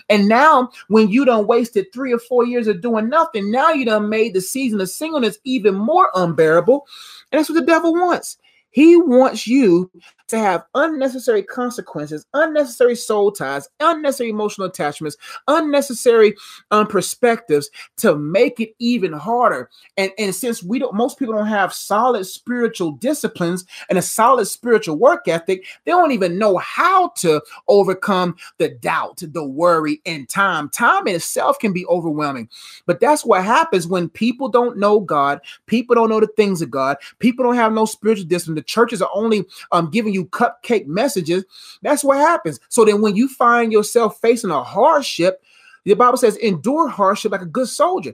[0.10, 3.86] And now, when you done wasted three or four years of doing nothing, now you
[3.86, 6.86] done made the season of singleness even more unbearable.
[7.32, 8.38] And that's what the devil wants.
[8.72, 9.92] He wants you
[10.34, 15.16] to have unnecessary consequences, unnecessary soul ties, unnecessary emotional attachments,
[15.48, 16.34] unnecessary
[16.72, 19.70] um, perspectives to make it even harder.
[19.96, 24.46] And, and since we don't, most people don't have solid spiritual disciplines and a solid
[24.46, 30.28] spiritual work ethic, they don't even know how to overcome the doubt, the worry, and
[30.28, 30.68] time.
[30.70, 32.50] Time in itself can be overwhelming.
[32.88, 36.72] But that's what happens when people don't know God, people don't know the things of
[36.72, 38.56] God, people don't have no spiritual discipline.
[38.56, 41.46] The churches are only um, giving you cupcake messages,
[41.82, 42.60] that's what happens.
[42.70, 45.42] So then when you find yourself facing a hardship,
[45.86, 48.14] the Bible says, endure hardship like a good soldier.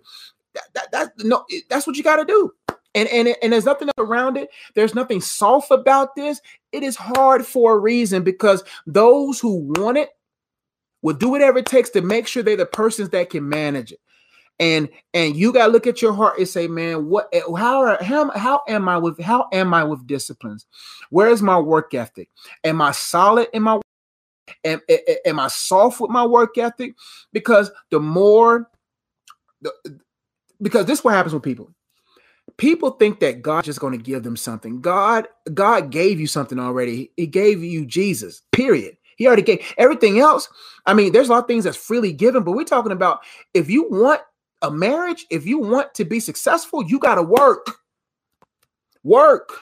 [0.54, 2.52] That, that, that no, that's what you got to do.
[2.96, 4.50] And, and, and there's nothing around it.
[4.74, 6.42] There's nothing soft about this.
[6.72, 10.10] It is hard for a reason because those who want it
[11.02, 14.00] will do whatever it takes to make sure they're the persons that can manage it
[14.60, 17.80] and and you got to look at your heart and say man what eh, how
[17.80, 20.66] are, how, how am i with how am i with disciplines?
[21.10, 22.30] Where is my work ethic?
[22.64, 23.80] Am i solid in my
[24.64, 24.82] am,
[25.26, 26.96] am i soft with my work ethic?
[27.32, 28.70] Because the more
[29.62, 29.74] the,
[30.62, 31.74] because this is what happens with people.
[32.58, 34.82] People think that god's just going to give them something.
[34.82, 37.12] God god gave you something already.
[37.16, 38.98] He gave you jesus period.
[39.16, 40.48] He already gave everything else
[40.86, 43.20] i mean there's a lot of things that's freely given but we're talking about
[43.54, 44.22] if you want
[44.62, 47.78] a marriage, if you want to be successful, you got to work.
[49.04, 49.54] Work.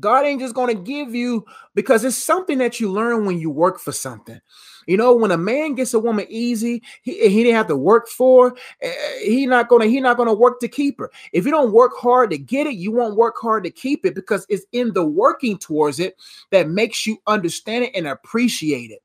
[0.00, 1.44] God ain't just going to give you
[1.74, 4.40] because it's something that you learn when you work for something.
[4.86, 8.08] You know, when a man gets a woman easy, he, he didn't have to work
[8.08, 8.56] for.
[8.84, 8.90] Uh,
[9.22, 11.10] he not gonna he not gonna work to keep her.
[11.32, 14.14] If you don't work hard to get it, you won't work hard to keep it
[14.14, 16.16] because it's in the working towards it
[16.50, 19.02] that makes you understand it and appreciate it.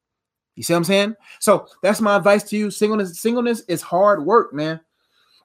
[0.56, 1.16] You see what I'm saying?
[1.40, 2.72] So that's my advice to you.
[2.72, 4.80] Singleness, singleness is hard work, man.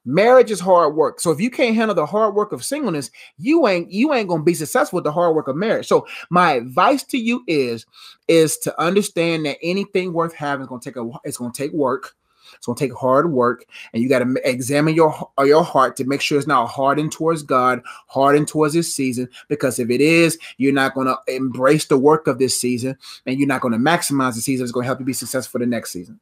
[0.04, 1.20] Marriage is hard work.
[1.20, 4.42] So if you can't handle the hard work of singleness, you ain't you ain't gonna
[4.42, 5.86] be successful with the hard work of marriage.
[5.86, 7.86] So my advice to you is
[8.26, 12.16] is to understand that anything worth having is gonna take a it's gonna take work.
[12.54, 16.04] It's gonna take hard work, and you got to examine your uh, your heart to
[16.04, 19.28] make sure it's not hardened towards God, hardened towards this season.
[19.48, 23.48] Because if it is, you're not gonna embrace the work of this season, and you're
[23.48, 24.64] not gonna maximize the season.
[24.64, 26.20] It's gonna help you be successful for the next season.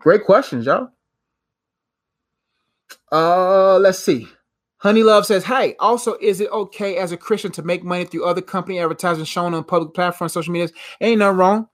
[0.00, 0.90] Great questions, y'all.
[3.12, 4.26] Uh, let's see.
[4.78, 8.24] Honey Love says, "Hey, also, is it okay as a Christian to make money through
[8.24, 10.70] other company advertising shown on public platforms, social media?
[11.00, 11.68] Ain't nothing wrong.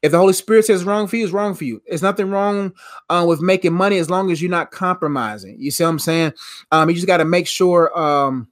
[0.00, 1.82] If the Holy Spirit says wrong for you, it's wrong for you.
[1.84, 2.72] It's nothing wrong
[3.10, 5.56] uh, with making money as long as you're not compromising.
[5.60, 6.32] You see what I'm saying?
[6.72, 8.48] Um, you just got to make sure um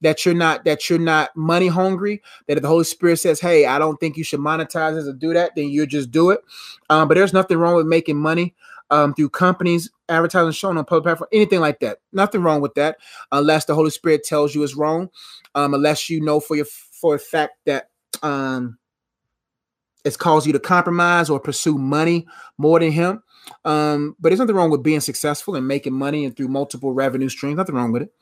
[0.00, 2.22] that you're not that you're not money hungry.
[2.48, 5.12] That if the Holy Spirit says, "Hey, I don't think you should monetize this or
[5.12, 6.40] do that," then you just do it.
[6.90, 8.54] Um, but there's nothing wrong with making money
[8.90, 11.98] um, through companies advertising shown on public platform, anything like that.
[12.12, 12.98] Nothing wrong with that,
[13.32, 15.10] unless the Holy Spirit tells you it's wrong.
[15.54, 17.90] Um, unless you know for your for a fact that
[18.22, 18.78] um,
[20.04, 22.26] it's caused you to compromise or pursue money
[22.58, 23.22] more than Him.
[23.64, 27.28] Um, but there's nothing wrong with being successful and making money and through multiple revenue
[27.28, 27.56] streams.
[27.56, 28.12] Nothing wrong with it.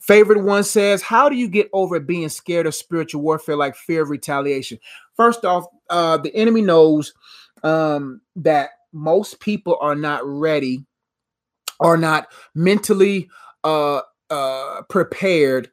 [0.00, 4.02] Favorite one says, How do you get over being scared of spiritual warfare like fear
[4.02, 4.78] of retaliation?
[5.14, 7.12] First off, uh, the enemy knows
[7.62, 10.84] um, that most people are not ready,
[11.78, 13.28] are not mentally
[13.64, 14.00] uh,
[14.30, 15.70] uh, prepared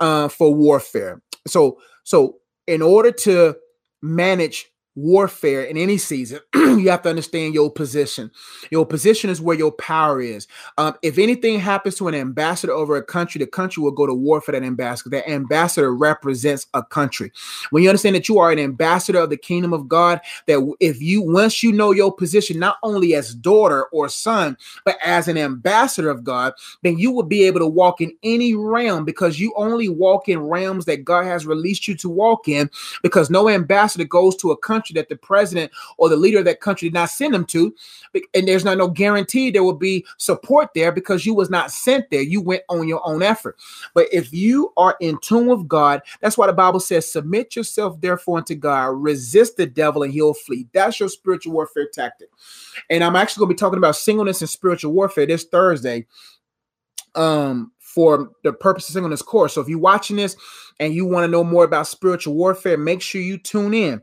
[0.00, 1.22] uh, for warfare.
[1.46, 3.56] So, so in order to
[4.02, 4.66] manage
[4.98, 8.30] warfare in any season, you have to understand your position.
[8.70, 10.46] Your position is where your power is.
[10.76, 14.14] Um, if anything happens to an ambassador over a country, the country will go to
[14.14, 15.10] war for that ambassador.
[15.10, 17.32] That ambassador represents a country.
[17.70, 21.00] When you understand that you are an ambassador of the kingdom of God, that if
[21.00, 25.38] you once you know your position, not only as daughter or son, but as an
[25.38, 29.52] ambassador of God, then you will be able to walk in any realm because you
[29.56, 32.70] only walk in realms that God has released you to walk in.
[33.02, 36.44] Because no ambassador goes to a country country that the president or the leader of
[36.46, 37.74] that country did not send them to.
[38.34, 42.10] And there's not no guarantee there will be support there because you was not sent
[42.10, 42.22] there.
[42.22, 43.56] You went on your own effort.
[43.94, 48.00] But if you are in tune with God, that's why the Bible says, submit yourself
[48.00, 50.66] therefore unto God, resist the devil and he'll flee.
[50.72, 52.28] That's your spiritual warfare tactic.
[52.90, 56.06] And I'm actually going to be talking about singleness and spiritual warfare this Thursday.
[57.14, 59.54] Um, for the purpose of singleness course.
[59.54, 60.36] So if you're watching this
[60.78, 64.02] and you want to know more about spiritual warfare, make sure you tune in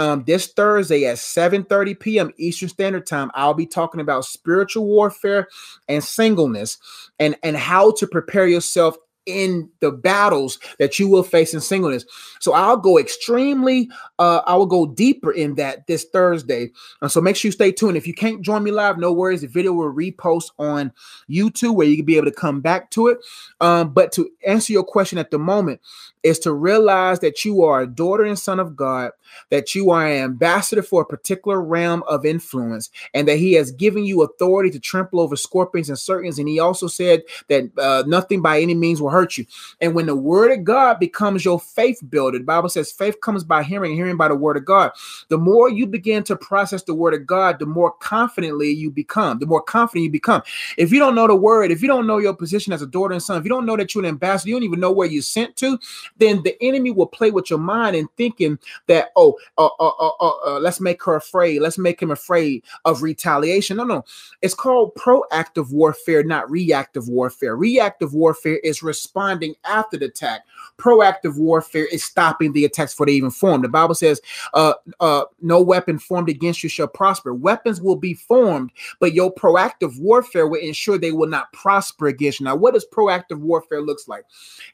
[0.00, 2.32] um, this Thursday at 7:30 p.m.
[2.38, 5.46] Eastern Standard Time, I'll be talking about spiritual warfare
[5.88, 6.78] and singleness
[7.18, 12.04] and, and how to prepare yourself in the battles that you will face in singleness.
[12.40, 16.70] So I'll go extremely, uh, I will go deeper in that this Thursday.
[17.02, 17.96] Uh, so make sure you stay tuned.
[17.96, 19.42] If you can't join me live, no worries.
[19.42, 20.92] The video will repost on
[21.28, 23.18] YouTube where you can be able to come back to it.
[23.60, 25.80] Um, but to answer your question at the moment,
[26.22, 29.10] is to realize that you are a daughter and son of God,
[29.50, 33.72] that you are an ambassador for a particular realm of influence, and that He has
[33.72, 36.38] given you authority to trample over scorpions and serpents.
[36.38, 39.46] And He also said that uh, nothing by any means will hurt you.
[39.80, 43.44] And when the Word of God becomes your faith builder, the Bible says faith comes
[43.44, 44.92] by hearing, hearing by the Word of God.
[45.28, 49.38] The more you begin to process the Word of God, the more confidently you become.
[49.38, 50.42] The more confident you become.
[50.76, 53.12] If you don't know the Word, if you don't know your position as a daughter
[53.12, 55.08] and son, if you don't know that you're an ambassador, you don't even know where
[55.08, 55.78] you're sent to
[56.20, 60.10] then the enemy will play with your mind and thinking that, oh, uh, uh, uh,
[60.20, 61.60] uh, uh, let's make her afraid.
[61.60, 63.78] Let's make him afraid of retaliation.
[63.78, 64.04] No, no.
[64.42, 67.56] It's called proactive warfare, not reactive warfare.
[67.56, 70.42] Reactive warfare is responding after the attack.
[70.78, 73.62] Proactive warfare is stopping the attacks before they even form.
[73.62, 74.20] The Bible says,
[74.54, 77.34] uh, uh, no weapon formed against you shall prosper.
[77.34, 82.40] Weapons will be formed, but your proactive warfare will ensure they will not prosper against
[82.40, 82.44] you.
[82.44, 84.24] Now, what does proactive warfare looks like?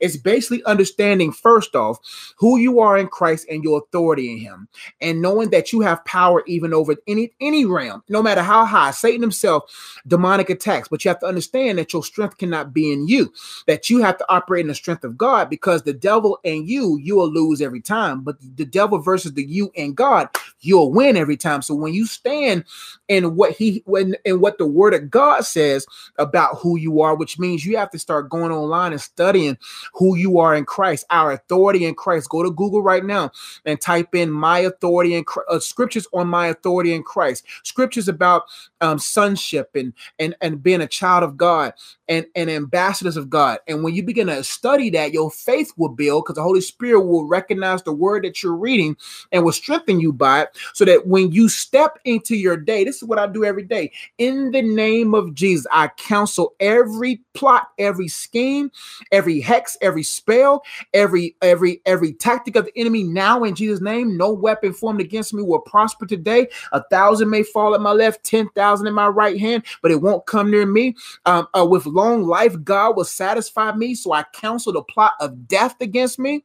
[0.01, 1.99] It's basically understanding first off
[2.37, 4.69] who you are in Christ and your authority in Him,
[5.01, 8.91] and knowing that you have power even over any any realm, no matter how high.
[8.91, 13.07] Satan himself, demonic attacks, but you have to understand that your strength cannot be in
[13.07, 13.33] you.
[13.67, 16.99] That you have to operate in the strength of God, because the devil and you,
[17.03, 18.23] you will lose every time.
[18.23, 20.29] But the devil versus the you and God,
[20.61, 21.61] you'll win every time.
[21.61, 22.65] So when you stand
[23.09, 25.87] in what He when in what the Word of God says
[26.19, 29.59] about who you are, which means you have to start going online and studying
[29.93, 31.05] who you are in Christ.
[31.11, 32.29] Our our authority in Christ.
[32.29, 33.31] Go to Google right now
[33.65, 37.45] and type in my authority in uh, scriptures on my authority in Christ.
[37.65, 38.45] Scriptures about
[38.81, 41.75] um, sonship and and and being a child of God
[42.09, 43.59] and and ambassadors of God.
[43.67, 47.01] And when you begin to study that, your faith will build because the Holy Spirit
[47.01, 48.97] will recognize the word that you're reading
[49.33, 52.97] and will strengthen you by it, so that when you step into your day, this
[52.97, 53.93] is what I do every day.
[54.19, 58.71] In the name of Jesus, I counsel every plot, every scheme,
[59.13, 60.63] every hex, every spell,
[60.95, 64.17] every every every tactic of the enemy now in Jesus' name.
[64.17, 66.49] No weapon formed against me will prosper today.
[66.73, 70.01] A thousand may fall at my left, ten thousand in my right hand, but it
[70.01, 70.95] won't come near me.
[71.27, 73.95] Um, uh, with long life, God will satisfy me.
[73.97, 76.45] So I counsel the plot of death against me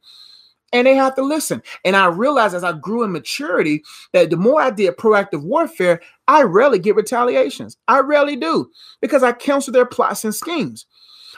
[0.72, 1.62] and they have to listen.
[1.84, 6.00] And I realized as I grew in maturity that the more I did proactive warfare,
[6.28, 7.76] I rarely get retaliations.
[7.88, 10.86] I rarely do because I counsel their plots and schemes.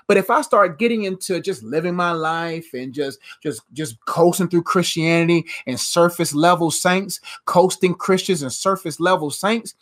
[0.06, 4.48] But if I start getting into just living my life and just just just coasting
[4.48, 9.74] through Christianity and surface level saints, coasting Christians and surface level saints,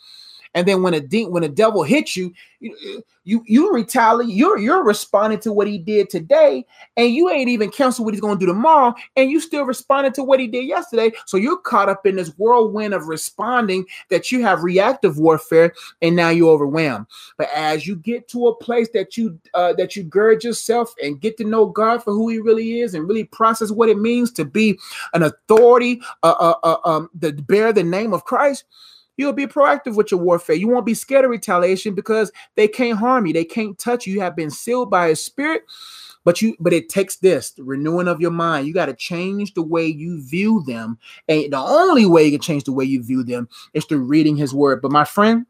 [0.53, 4.33] and then when a de- when a devil hits you, you you, you retaliate.
[4.33, 6.65] You're you're responding to what he did today,
[6.97, 10.13] and you ain't even counsel what he's going to do tomorrow, and you still responded
[10.15, 11.11] to what he did yesterday.
[11.25, 16.15] So you're caught up in this whirlwind of responding that you have reactive warfare, and
[16.15, 17.07] now you're overwhelmed.
[17.37, 21.19] But as you get to a place that you uh, that you gird yourself and
[21.19, 24.31] get to know God for who He really is, and really process what it means
[24.33, 24.77] to be
[25.13, 28.65] an authority, uh, uh, uh um, that bear the name of Christ
[29.17, 30.55] You'll be proactive with your warfare.
[30.55, 33.33] You won't be scared of retaliation because they can't harm you.
[33.33, 34.13] They can't touch you.
[34.13, 35.63] You have been sealed by a spirit.
[36.25, 38.65] But you but it takes this, the renewing of your mind.
[38.65, 40.97] You got to change the way you view them.
[41.27, 44.37] And the only way you can change the way you view them is through reading
[44.37, 44.81] his word.
[44.81, 45.45] But my friend,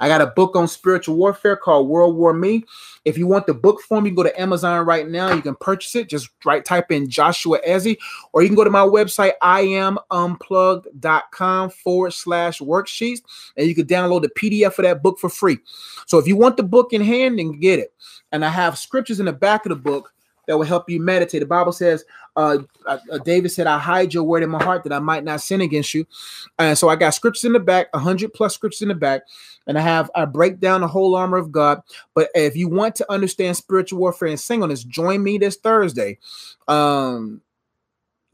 [0.00, 2.64] I got a book on spiritual warfare called World War Me.
[3.04, 5.32] If you want the book form, you can go to Amazon right now.
[5.32, 6.08] You can purchase it.
[6.08, 7.98] Just right type in Joshua Ezzy,
[8.32, 13.22] or you can go to my website, iamunplugged.com forward slash worksheets,
[13.56, 15.58] and you can download the PDF of that book for free.
[16.06, 17.92] So if you want the book in hand, then get it.
[18.30, 20.12] And I have scriptures in the back of the book
[20.46, 21.40] that will help you meditate.
[21.40, 22.04] The Bible says,
[22.36, 25.40] uh, uh, David said, I hide your word in my heart that I might not
[25.40, 26.06] sin against you.
[26.58, 29.22] And so I got scriptures in the back, 100 plus scriptures in the back,
[29.66, 31.82] and I have, I break down the whole armor of God.
[32.14, 36.18] But if you want to understand spiritual warfare and singleness, join me this Thursday,
[36.68, 37.42] um,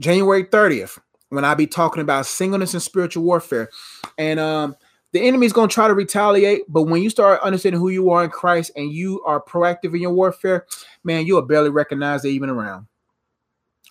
[0.01, 0.99] January 30th,
[1.31, 3.69] when I be talking about singleness and spiritual warfare.
[4.17, 4.77] And, um,
[5.13, 8.11] the enemy is going to try to retaliate, but when you start understanding who you
[8.11, 10.67] are in Christ and you are proactive in your warfare,
[11.03, 12.87] man, you'll barely recognize they even around.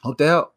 [0.03, 0.53] Hope that help.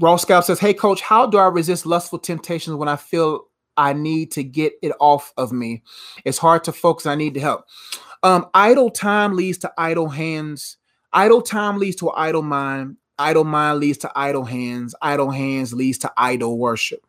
[0.00, 3.92] Raw Scout says, Hey coach, how do I resist lustful temptations when I feel I
[3.92, 5.82] need to get it off of me?
[6.24, 7.06] It's hard to focus.
[7.06, 7.64] I need to help.
[8.22, 10.76] Um, idle time leads to idle hands.
[11.12, 12.96] Idle time leads to idle mind.
[13.18, 14.94] Idle mind leads to idle hands.
[15.02, 17.04] Idle hands leads to idol worship.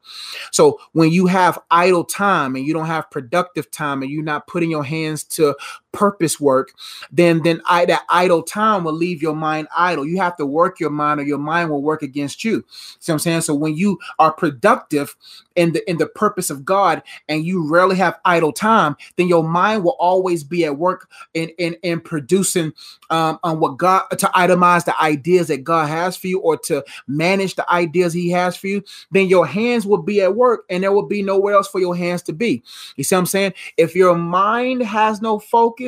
[0.52, 4.48] So when you have idle time and you don't have productive time and you're not
[4.48, 5.56] putting your hands to
[5.92, 6.72] purpose work,
[7.12, 10.06] then then I that idle time will leave your mind idle.
[10.06, 12.64] You have to work your mind, or your mind will work against you.
[13.00, 13.42] See what I'm saying?
[13.42, 15.16] So when you are productive
[15.56, 19.44] in the in the purpose of God and you rarely have idle time, then your
[19.44, 22.74] mind will always be at work in in, in producing
[23.10, 26.84] um, on what God to itemize the ideas that God has for you or to
[27.08, 28.84] manage the ideas He has for you.
[29.12, 31.96] Then your hands will be at work and there will be nowhere else for your
[31.96, 32.64] hands to be.
[32.96, 33.54] You see what I'm saying?
[33.78, 35.79] If your mind has no focus,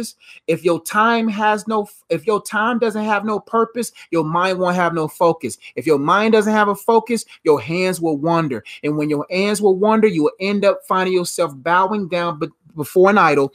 [0.47, 4.75] if your time has no, if your time doesn't have no purpose, your mind won't
[4.75, 5.57] have no focus.
[5.75, 8.63] If your mind doesn't have a focus, your hands will wander.
[8.83, 12.39] And when your hands will wander, you will end up finding yourself bowing down
[12.75, 13.53] before an idol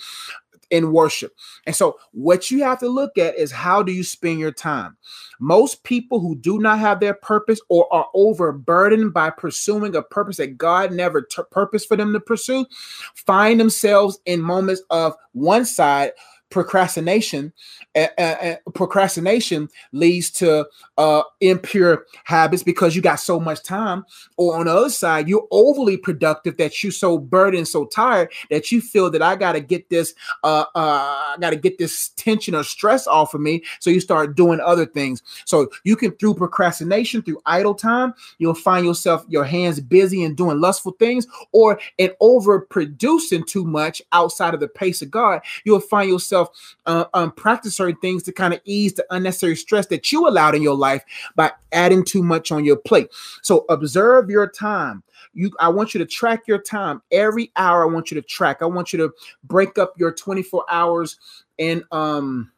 [0.71, 1.33] in worship.
[1.65, 4.97] And so, what you have to look at is how do you spend your time?
[5.39, 10.39] Most people who do not have their purpose or are overburdened by pursuing a purpose
[10.39, 12.67] that God never purposed for them to pursue
[13.15, 16.13] find themselves in moments of one side
[16.51, 17.53] procrastination
[17.97, 20.67] uh, uh, procrastination leads to
[20.99, 24.05] uh, impure habits because you got so much time.
[24.37, 28.71] Or on the other side you're overly productive that you're so burdened so tired that
[28.71, 32.11] you feel that i got to get this uh, uh i got to get this
[32.11, 33.63] tension or stress off of me.
[33.81, 35.23] So you start doing other things.
[35.45, 40.37] So you can through procrastination through idle time you'll find yourself your hands busy and
[40.37, 45.41] doing lustful things or in overproducing too much outside of the pace of god.
[45.65, 49.57] You'll find yourself yourself uh, um, practice certain things to kind of ease the unnecessary
[49.57, 53.09] stress that you allowed in your life by adding too much on your plate.
[53.43, 55.03] So observe your time.
[55.35, 57.83] You, I want you to track your time every hour.
[57.83, 58.59] I want you to track.
[58.63, 59.13] I want you to
[59.45, 61.19] break up your 24 hours
[61.59, 62.51] in um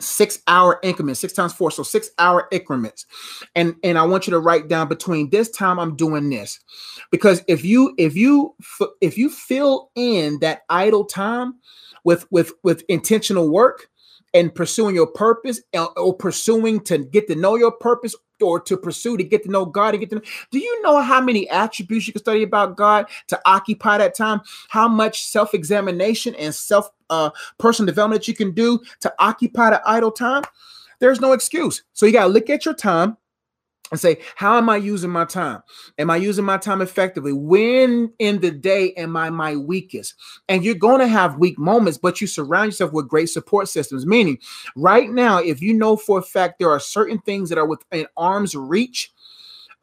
[0.00, 3.06] six hour increments six times four so six hour increments
[3.54, 6.58] and and i want you to write down between this time i'm doing this
[7.12, 8.56] because if you if you
[9.00, 11.54] if you fill in that idle time
[12.04, 13.88] with with with intentional work
[14.32, 18.76] and pursuing your purpose uh, or pursuing to get to know your purpose or to
[18.76, 20.22] pursue to get to know God and get to know.
[20.50, 24.40] Do you know how many attributes you can study about God to occupy that time?
[24.68, 30.10] How much self-examination and self uh personal development you can do to occupy the idle
[30.10, 30.42] time?
[31.00, 31.82] There's no excuse.
[31.92, 33.16] So you got to look at your time
[33.90, 35.62] and say, How am I using my time?
[35.98, 37.32] Am I using my time effectively?
[37.32, 40.14] When in the day am I my weakest?
[40.48, 44.06] And you're going to have weak moments, but you surround yourself with great support systems.
[44.06, 44.38] Meaning,
[44.76, 48.06] right now, if you know for a fact there are certain things that are within
[48.16, 49.12] arm's reach,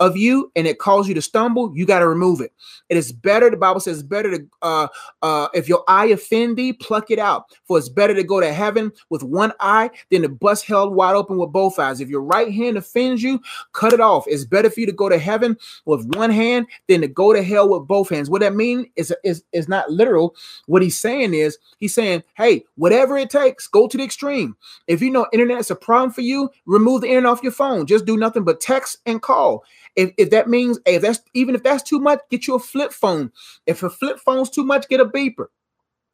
[0.01, 2.51] of you and it causes you to stumble, you got to remove it.
[2.89, 4.87] It is better, the Bible says, better to, uh,
[5.21, 7.45] uh, if your eye offend thee, pluck it out.
[7.65, 11.15] For it's better to go to heaven with one eye than to bust held wide
[11.15, 12.01] open with both eyes.
[12.01, 13.39] If your right hand offends you,
[13.73, 14.25] cut it off.
[14.27, 17.43] It's better for you to go to heaven with one hand than to go to
[17.43, 18.27] hell with both hands.
[18.27, 20.35] What that means is, is, is not literal.
[20.65, 24.57] What he's saying is, he's saying, hey, whatever it takes, go to the extreme.
[24.87, 27.85] If you know internet is a problem for you, remove the internet off your phone.
[27.85, 29.63] Just do nothing but text and call.
[29.95, 32.91] If, if that means if that's even if that's too much, get you a flip
[32.91, 33.31] phone.
[33.65, 35.47] If a flip phone's too much, get a beeper.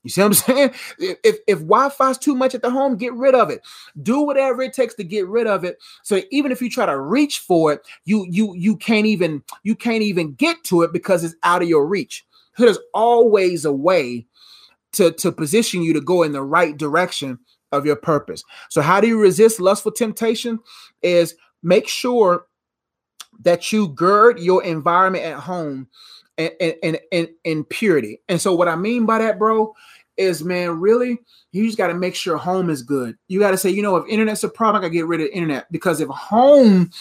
[0.03, 0.69] You see what I'm saying?
[0.99, 3.61] If if Wi-Fi's too much at the home, get rid of it.
[4.01, 5.78] Do whatever it takes to get rid of it.
[6.03, 9.75] So even if you try to reach for it, you you you can't even you
[9.75, 12.25] can't even get to it because it's out of your reach.
[12.55, 14.25] So there's always a way
[14.93, 17.39] to to position you to go in the right direction
[17.73, 18.43] of your purpose.
[18.69, 20.59] So how do you resist lustful temptation?
[21.01, 22.45] Is make sure
[23.41, 25.88] that you gird your environment at home
[26.38, 28.21] and in, in, in purity.
[28.29, 29.73] And so, what I mean by that, bro,
[30.17, 31.19] is man, really,
[31.57, 33.17] you just got to make sure home is good.
[33.27, 35.21] You got to say, you know, if internet's a problem, I got to get rid
[35.21, 36.91] of internet because if home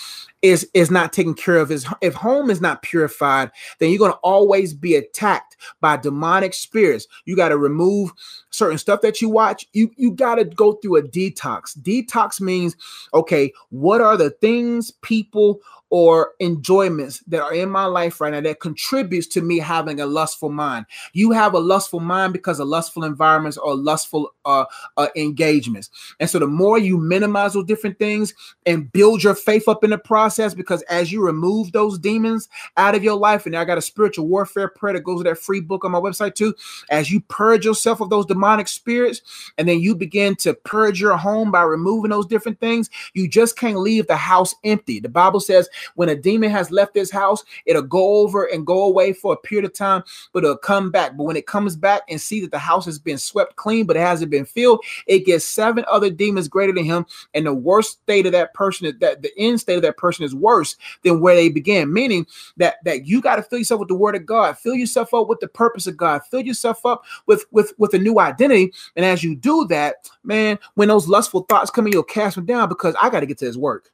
[0.42, 4.12] is is not taken care of, is if home is not purified, then you're going
[4.12, 7.06] to always be attacked by demonic spirits.
[7.24, 8.12] You got to remove
[8.50, 9.66] certain stuff that you watch.
[9.72, 11.78] You you got to go through a detox.
[11.78, 12.76] Detox means
[13.14, 18.40] okay, what are the things, people, or enjoyments that are in my life right now
[18.40, 20.84] that contributes to me having a lustful mind.
[21.12, 24.64] You have a lustful mind because of lustful environments or lustful uh,
[24.96, 25.90] uh, engagements.
[26.20, 28.32] And so the more you minimize those different things
[28.64, 32.94] and build your faith up in the process, because as you remove those demons out
[32.94, 35.60] of your life, and I got a spiritual warfare prayer that goes with that free
[35.60, 36.54] book on my website too,
[36.88, 39.20] as you purge yourself of those demonic spirits,
[39.58, 43.58] and then you begin to purge your home by removing those different things, you just
[43.58, 45.00] can't leave the house empty.
[45.00, 48.84] The Bible says when a demon has left this house, it'll go over and go
[48.84, 51.16] away for a period of time, but it'll come back.
[51.16, 53.96] But when it comes back and see that the house has been swept clean, but
[53.96, 57.06] it hasn't been filled, it gets seven other demons greater than him.
[57.34, 60.34] And the worst state of that person, that the end state of that person is
[60.34, 61.92] worse than where they began.
[61.92, 62.26] Meaning
[62.56, 65.28] that that you got to fill yourself with the word of God, fill yourself up
[65.28, 68.72] with the purpose of God, fill yourself up with with with a new identity.
[68.96, 72.46] And as you do that, man, when those lustful thoughts come in, you'll cast them
[72.46, 73.90] down because I got to get to this work.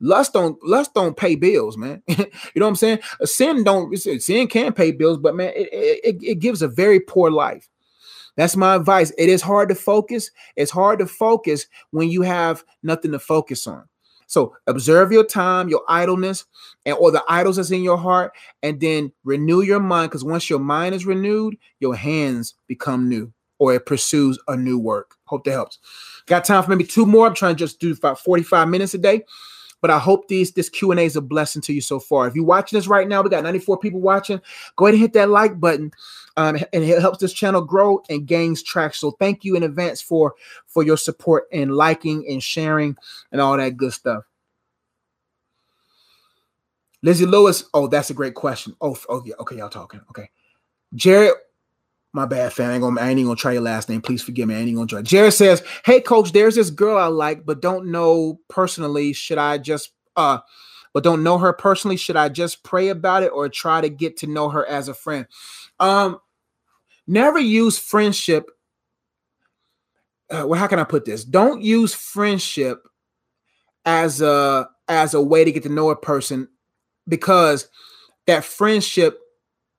[0.00, 2.02] Lust don't lust don't pay bills, man.
[2.08, 2.16] you
[2.56, 2.98] know what I'm saying?
[3.24, 7.30] Sin don't sin can pay bills, but man, it, it, it gives a very poor
[7.30, 7.68] life.
[8.36, 9.12] That's my advice.
[9.16, 10.30] It is hard to focus.
[10.56, 13.88] It's hard to focus when you have nothing to focus on.
[14.26, 16.44] So observe your time, your idleness,
[16.86, 18.32] and or the idols that's in your heart,
[18.62, 20.10] and then renew your mind.
[20.10, 24.78] Because once your mind is renewed, your hands become new, or it pursues a new
[24.78, 25.14] work.
[25.26, 25.78] Hope that helps.
[26.26, 27.26] Got time for maybe two more.
[27.26, 29.24] I'm trying to just do about 45 minutes a day.
[29.84, 32.26] But I hope these this Q&A is a blessing to you so far.
[32.26, 34.40] If you're watching this right now, we got 94 people watching.
[34.76, 35.92] Go ahead and hit that like button.
[36.38, 39.10] Um, and it helps this channel grow and gains traction.
[39.10, 40.36] So thank you in advance for
[40.68, 42.96] for your support and liking and sharing
[43.30, 44.24] and all that good stuff.
[47.02, 47.64] Lizzie Lewis.
[47.74, 48.74] Oh, that's a great question.
[48.80, 49.34] Oh, oh yeah.
[49.40, 50.00] Okay, y'all talking.
[50.08, 50.30] Okay.
[50.94, 51.34] Jared
[52.14, 52.70] my bad, fam.
[52.70, 54.00] I ain't, gonna, I ain't gonna try your last name.
[54.00, 54.54] Please forgive me.
[54.54, 55.02] I ain't gonna try.
[55.02, 59.12] Jared says, Hey coach, there's this girl I like, but don't know personally.
[59.12, 60.38] Should I just uh
[60.92, 61.96] but don't know her personally?
[61.96, 64.94] Should I just pray about it or try to get to know her as a
[64.94, 65.26] friend?
[65.80, 66.20] Um,
[67.08, 68.48] never use friendship.
[70.30, 71.24] Uh, well, how can I put this?
[71.24, 72.86] Don't use friendship
[73.84, 76.48] as a as a way to get to know a person
[77.08, 77.68] because
[78.26, 79.18] that friendship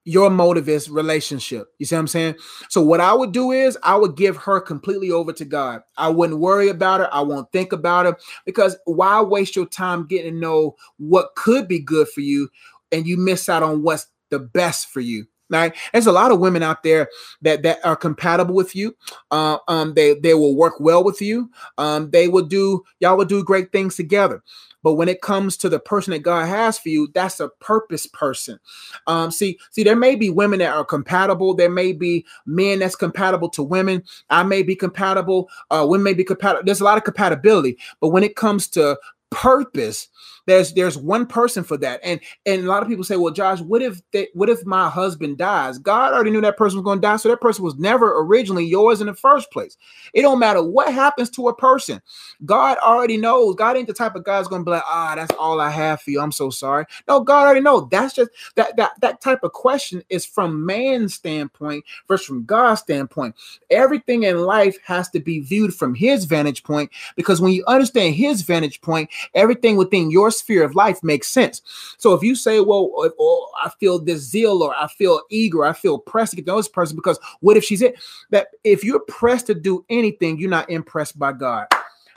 [0.06, 1.68] your motive is relationship.
[1.80, 2.36] You see what I'm saying?
[2.70, 5.82] So what I would do is I would give her completely over to God.
[5.98, 7.10] I wouldn't worry about her.
[7.12, 11.68] I won't think about her because why waste your time getting to know what could
[11.68, 12.50] be good for you
[12.92, 15.26] and you miss out on what's the best for you.
[15.50, 15.76] Right?
[15.94, 17.10] There's a lot of women out there
[17.42, 18.96] that that are compatible with you.
[19.32, 21.52] Uh, um, they they will work well with you.
[21.78, 24.42] Um, they will do y'all will do great things together.
[24.86, 28.06] But when it comes to the person that God has for you, that's a purpose
[28.06, 28.60] person.
[29.08, 31.56] Um, see, see, there may be women that are compatible.
[31.56, 34.04] There may be men that's compatible to women.
[34.30, 35.50] I may be compatible.
[35.72, 36.64] Uh, women may be compatible.
[36.64, 37.80] There's a lot of compatibility.
[38.00, 38.96] But when it comes to
[39.32, 40.08] purpose,
[40.46, 42.00] there's there's one person for that.
[42.04, 44.90] And and a lot of people say, well, Josh, what if they, what if my
[44.90, 45.78] husband dies?
[45.78, 48.66] God already knew that person was going to die, so that person was never originally
[48.66, 49.78] yours in the first place.
[50.14, 52.02] It don't matter what happens to a person.
[52.46, 53.56] God already knows.
[53.56, 55.70] God ain't the type of guy that's going to be like, ah, that's all I
[55.70, 56.22] have for you.
[56.22, 56.86] I'm so sorry.
[57.08, 57.82] No, God already know.
[57.82, 62.82] That's just that that that type of question is from man's standpoint versus from God's
[62.82, 63.36] standpoint.
[63.70, 68.16] Everything in life has to be viewed from His vantage point because when you understand
[68.16, 71.62] His vantage point, everything within your sphere of life makes sense.
[71.98, 75.74] So if you say, well, oh, I feel this zeal or I feel eager, I
[75.74, 77.96] feel pressed to get this person because what if she's it?
[78.30, 81.68] That if you're pressed to do anything, you're not impressed by God.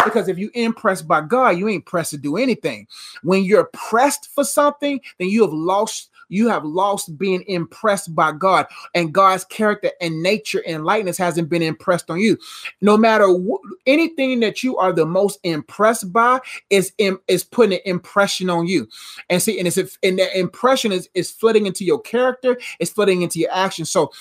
[0.05, 2.87] Because if you're impressed by God, you ain't pressed to do anything.
[3.23, 8.33] When you're pressed for something, then you have lost you have lost being impressed by
[8.33, 12.39] God and God's character and nature and likeness hasn't been impressed on you.
[12.81, 17.75] No matter wh- anything that you are the most impressed by is Im- is putting
[17.75, 18.89] an impression on you.
[19.29, 23.23] And see, and it's and that impression is is flooding into your character, it's flooding
[23.23, 23.85] into your action.
[23.85, 24.13] So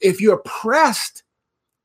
[0.00, 1.23] if you're pressed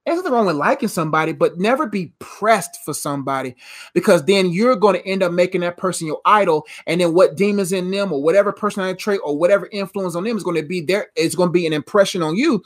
[0.06, 3.56] there's nothing wrong with liking somebody, but never be pressed for somebody
[3.93, 6.66] because then you're going to end up making that person your idol.
[6.88, 10.38] And then what demons in them or whatever personality trait or whatever influence on them
[10.38, 12.64] is going to be there, it's going to be an impression on you.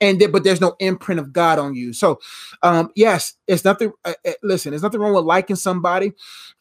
[0.00, 1.92] And then, but there's no imprint of God on you.
[1.92, 2.20] So,
[2.62, 3.92] um, yes, it's nothing.
[4.04, 6.12] Uh, uh, listen, there's nothing wrong with liking somebody.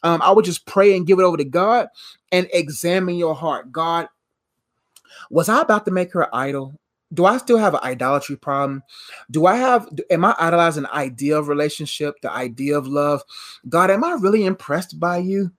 [0.03, 1.87] Um, I would just pray and give it over to God
[2.31, 3.71] and examine your heart.
[3.71, 4.07] God,
[5.29, 6.79] was I about to make her idol?
[7.13, 8.83] Do I still have an idolatry problem?
[9.29, 13.21] Do I have, am I idolizing the idea of relationship, the idea of love?
[13.69, 15.51] God, am I really impressed by you?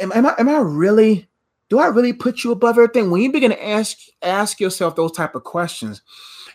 [0.00, 1.28] Am, am I, am I really,
[1.68, 3.10] do I really put you above everything?
[3.10, 6.02] When you begin to ask, ask yourself those type of questions,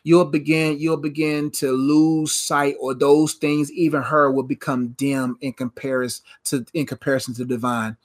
[0.03, 5.38] you'll begin, you'll begin to lose sight or those things, even her will become dim
[5.41, 7.95] in comparison to, in comparison to divine.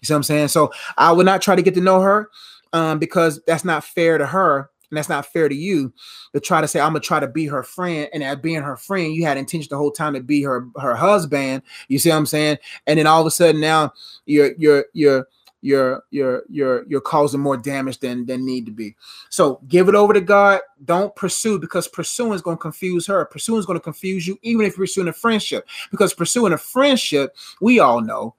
[0.00, 0.48] You see what I'm saying?
[0.48, 2.30] So I would not try to get to know her
[2.72, 5.92] um, because that's not fair to her and that's not fair to you
[6.32, 8.76] to try to say I'm gonna try to be her friend, and at being her
[8.76, 11.62] friend, you had intention the whole time to be her her husband.
[11.88, 12.58] You see what I'm saying?
[12.86, 13.92] And then all of a sudden now
[14.26, 15.26] you're you're you're
[15.64, 18.94] you're you're you're you're causing more damage than than need to be.
[19.30, 20.60] So give it over to God.
[20.84, 23.24] Don't pursue because pursuing is going to confuse her.
[23.24, 25.66] Pursuing is going to confuse you, even if you're pursuing a friendship.
[25.90, 28.34] Because pursuing a friendship, we all know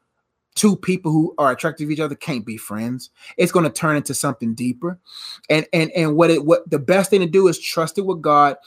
[0.55, 3.09] two people who are attracted to each other can't be friends.
[3.37, 4.99] It's going to turn into something deeper.
[5.49, 8.21] And and and what it what the best thing to do is trust it with
[8.21, 8.57] God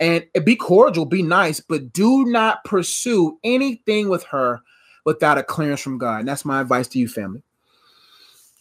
[0.00, 4.60] and be cordial, be nice, but do not pursue anything with her
[5.04, 6.20] without a clearance from God.
[6.20, 7.42] And that's my advice to you, family.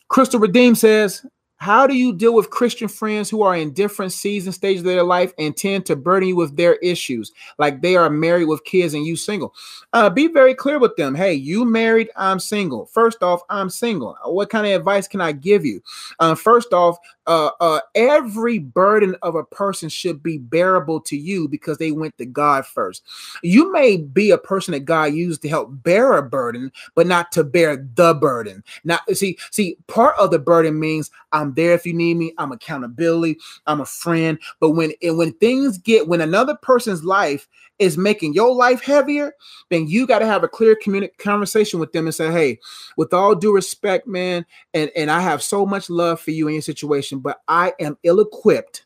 [0.07, 1.25] Crystal Redeem says,
[1.61, 5.03] how do you deal with Christian friends who are in different season stages of their
[5.03, 7.31] life and tend to burden you with their issues?
[7.59, 9.53] Like they are married with kids and you single.
[9.93, 11.13] Uh, be very clear with them.
[11.13, 12.87] Hey, you married, I'm single.
[12.87, 14.17] First off, I'm single.
[14.25, 15.83] What kind of advice can I give you?
[16.19, 16.97] Uh, first off,
[17.27, 22.17] uh, uh, every burden of a person should be bearable to you because they went
[22.17, 23.03] to God first.
[23.43, 27.31] You may be a person that God used to help bear a burden, but not
[27.33, 28.63] to bear the burden.
[28.83, 32.33] Now, see, see, part of the burden means I'm there if you need me.
[32.37, 33.37] I'm accountability.
[33.67, 34.39] I'm a friend.
[34.59, 37.47] But when and when things get when another person's life
[37.79, 39.33] is making your life heavier,
[39.69, 42.59] then you got to have a clear communic- conversation with them and say, "Hey,
[42.97, 46.53] with all due respect, man, and and I have so much love for you in
[46.55, 48.85] your situation, but I am ill-equipped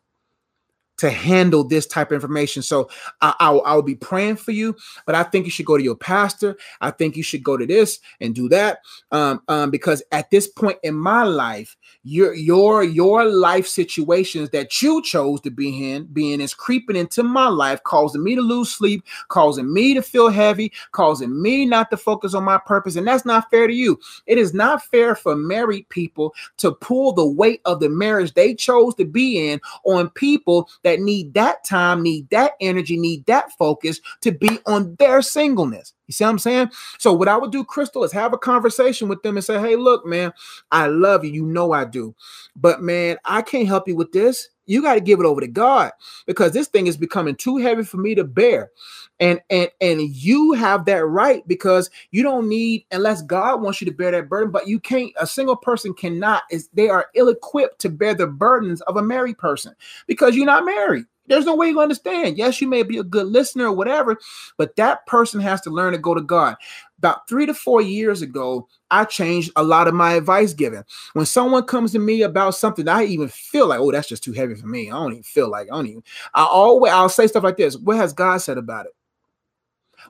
[0.97, 2.61] to handle this type of information.
[2.61, 2.89] So
[3.21, 4.75] I, I'll, I'll be praying for you,
[5.05, 6.57] but I think you should go to your pastor.
[6.81, 8.79] I think you should go to this and do that.
[9.11, 14.81] Um, um, because at this point in my life, your your your life situations that
[14.81, 18.71] you chose to be in, being is creeping into my life, causing me to lose
[18.71, 22.95] sleep, causing me to feel heavy, causing me not to focus on my purpose.
[22.95, 23.99] And that's not fair to you.
[24.27, 28.53] It is not fair for married people to pull the weight of the marriage they
[28.53, 33.51] chose to be in on people that need that time, need that energy, need that
[33.59, 35.93] focus to be on their singleness.
[36.07, 36.71] You see what I'm saying?
[36.99, 39.77] So, what I would do, Crystal, is have a conversation with them and say, Hey,
[39.77, 40.33] look, man,
[40.71, 41.33] I love you.
[41.33, 42.15] You know I do.
[42.55, 44.49] But, man, I can't help you with this.
[44.66, 45.91] You got to give it over to God
[46.26, 48.72] because this thing is becoming too heavy for me to bear.
[49.20, 53.86] And and and you have that right because you don't need unless God wants you
[53.86, 57.80] to bear that burden, but you can't a single person cannot is they are ill-equipped
[57.80, 59.74] to bear the burdens of a married person
[60.07, 61.05] because you're not married.
[61.28, 62.38] There's no way you understand.
[62.38, 64.17] Yes, you may be a good listener or whatever,
[64.57, 66.55] but that person has to learn to go to God.
[66.97, 70.84] About three to four years ago, I changed a lot of my advice giving.
[71.13, 74.34] When someone comes to me about something, I even feel like, oh, that's just too
[74.34, 74.89] heavy for me.
[74.89, 76.03] I don't even feel like I don't even.
[76.34, 77.78] I always I'll say stuff like this.
[77.78, 78.93] What has God said about it?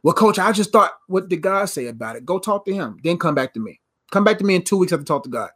[0.03, 2.25] Well, coach, I just thought, what did God say about it?
[2.25, 3.79] Go talk to him, then come back to me.
[4.11, 5.49] Come back to me in two weeks after talk to God.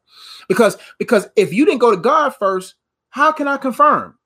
[0.47, 2.75] Because because if you didn't go to God first,
[3.09, 4.18] how can I confirm?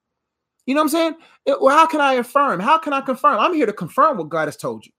[0.66, 1.16] You know what I'm saying?
[1.46, 2.60] It, well, how can I affirm?
[2.60, 3.40] How can I confirm?
[3.40, 4.92] I'm here to confirm what God has told you.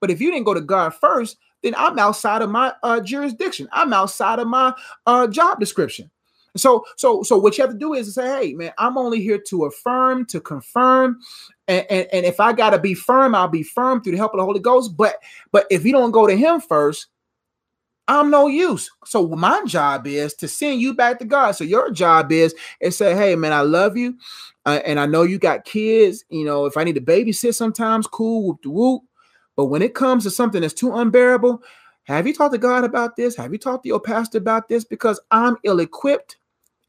[0.00, 3.68] But if you didn't go to God first, then I'm outside of my uh, jurisdiction.
[3.72, 4.74] I'm outside of my
[5.06, 6.10] uh, job description.
[6.56, 9.38] So, so, so what you have to do is say, hey, man, I'm only here
[9.48, 11.18] to affirm, to confirm,
[11.66, 14.38] and, and, and if I gotta be firm, I'll be firm through the help of
[14.38, 14.96] the Holy Ghost.
[14.96, 15.16] But
[15.50, 17.06] but if you don't go to Him first,
[18.08, 18.90] I'm no use.
[19.06, 21.52] So my job is to send you back to God.
[21.52, 24.18] So your job is and say, hey, man, I love you.
[24.64, 26.24] Uh, and I know you got kids.
[26.28, 29.02] You know, if I need to babysit sometimes, cool, whoop the whoop.
[29.56, 31.62] But when it comes to something that's too unbearable,
[32.04, 33.36] have you talked to God about this?
[33.36, 34.84] Have you talked to your pastor about this?
[34.84, 36.36] Because I'm ill equipped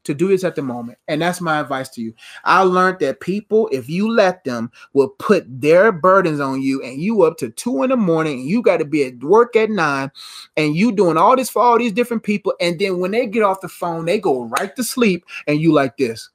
[0.04, 0.98] to do this at the moment.
[1.08, 2.14] And that's my advice to you.
[2.44, 7.00] I learned that people, if you let them, will put their burdens on you and
[7.00, 9.70] you up to two in the morning and you got to be at work at
[9.70, 10.10] nine
[10.56, 12.54] and you doing all this for all these different people.
[12.60, 15.72] And then when they get off the phone, they go right to sleep and you
[15.72, 16.30] like this.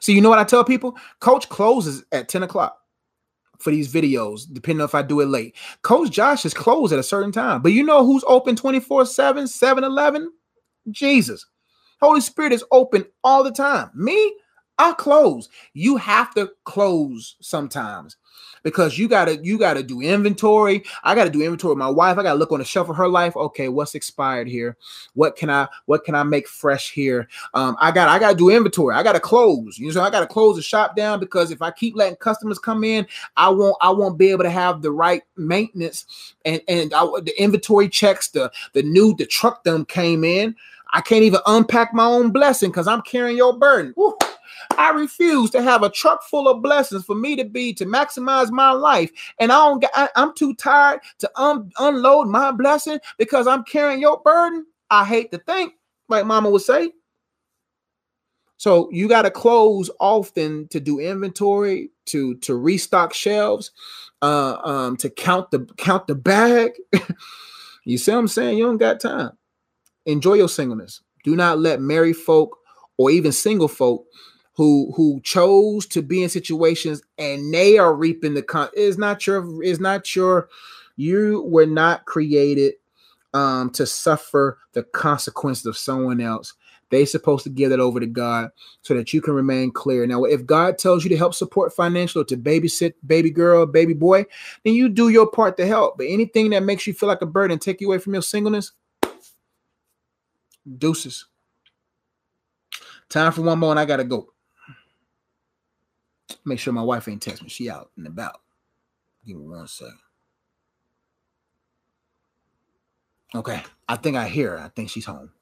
[0.00, 0.96] So you know what I tell people?
[1.20, 2.76] Coach closes at 10 o'clock
[3.58, 5.56] for these videos, depending on if I do it late.
[5.82, 7.62] Coach Josh is closed at a certain time.
[7.62, 10.30] But you know who's open 24-7, 7-Eleven?
[10.90, 11.46] Jesus.
[12.00, 13.90] Holy Spirit is open all the time.
[13.94, 14.36] Me,
[14.78, 15.48] I close.
[15.72, 18.16] You have to close sometimes
[18.64, 20.82] because you gotta you gotta do inventory.
[21.04, 22.18] I gotta do inventory with my wife.
[22.18, 23.36] I gotta look on the shelf of her life.
[23.36, 24.76] Okay, what's expired here?
[25.12, 27.28] What can I what can I make fresh here?
[27.52, 28.96] Um, I got I gotta do inventory.
[28.96, 29.78] I gotta close.
[29.78, 32.82] You know, I gotta close the shop down because if I keep letting customers come
[32.82, 33.06] in,
[33.36, 37.34] I won't I won't be able to have the right maintenance and and I, the
[37.38, 38.28] inventory checks.
[38.28, 40.56] The the new the truck them came in.
[40.92, 43.92] I can't even unpack my own blessing because I'm carrying your burden.
[43.96, 44.16] Woo.
[44.78, 48.50] I refuse to have a truck full of blessings for me to be to maximize
[48.50, 49.80] my life, and I don't.
[49.80, 54.66] get, I, am too tired to un, unload my blessing because I'm carrying your burden.
[54.90, 55.74] I hate to think,
[56.08, 56.92] like Mama would say.
[58.56, 63.72] So you got to close often to do inventory, to to restock shelves,
[64.22, 66.72] uh, um, to count the count the bag.
[67.84, 68.58] you see what I'm saying?
[68.58, 69.32] You don't got time.
[70.06, 71.00] Enjoy your singleness.
[71.24, 72.58] Do not let married folk
[72.96, 74.06] or even single folk
[74.54, 79.26] who who chose to be in situations and they are reaping the con is not
[79.26, 80.48] your is not your
[80.96, 82.74] you were not created
[83.34, 86.54] um to suffer the consequences of someone else
[86.90, 88.50] They're supposed to give that over to God
[88.82, 90.06] so that you can remain clear.
[90.06, 94.24] Now, if God tells you to help support financially, to babysit baby girl, baby boy,
[94.62, 95.98] then you do your part to help.
[95.98, 98.72] But anything that makes you feel like a burden, take you away from your singleness,
[100.78, 101.26] deuces.
[103.08, 104.33] Time for one more, and I gotta go.
[106.44, 107.48] Make sure my wife ain't text me.
[107.48, 108.40] She out and about.
[109.26, 109.98] Give me one second.
[113.34, 114.58] Okay, I think I hear her.
[114.58, 115.32] I think she's home.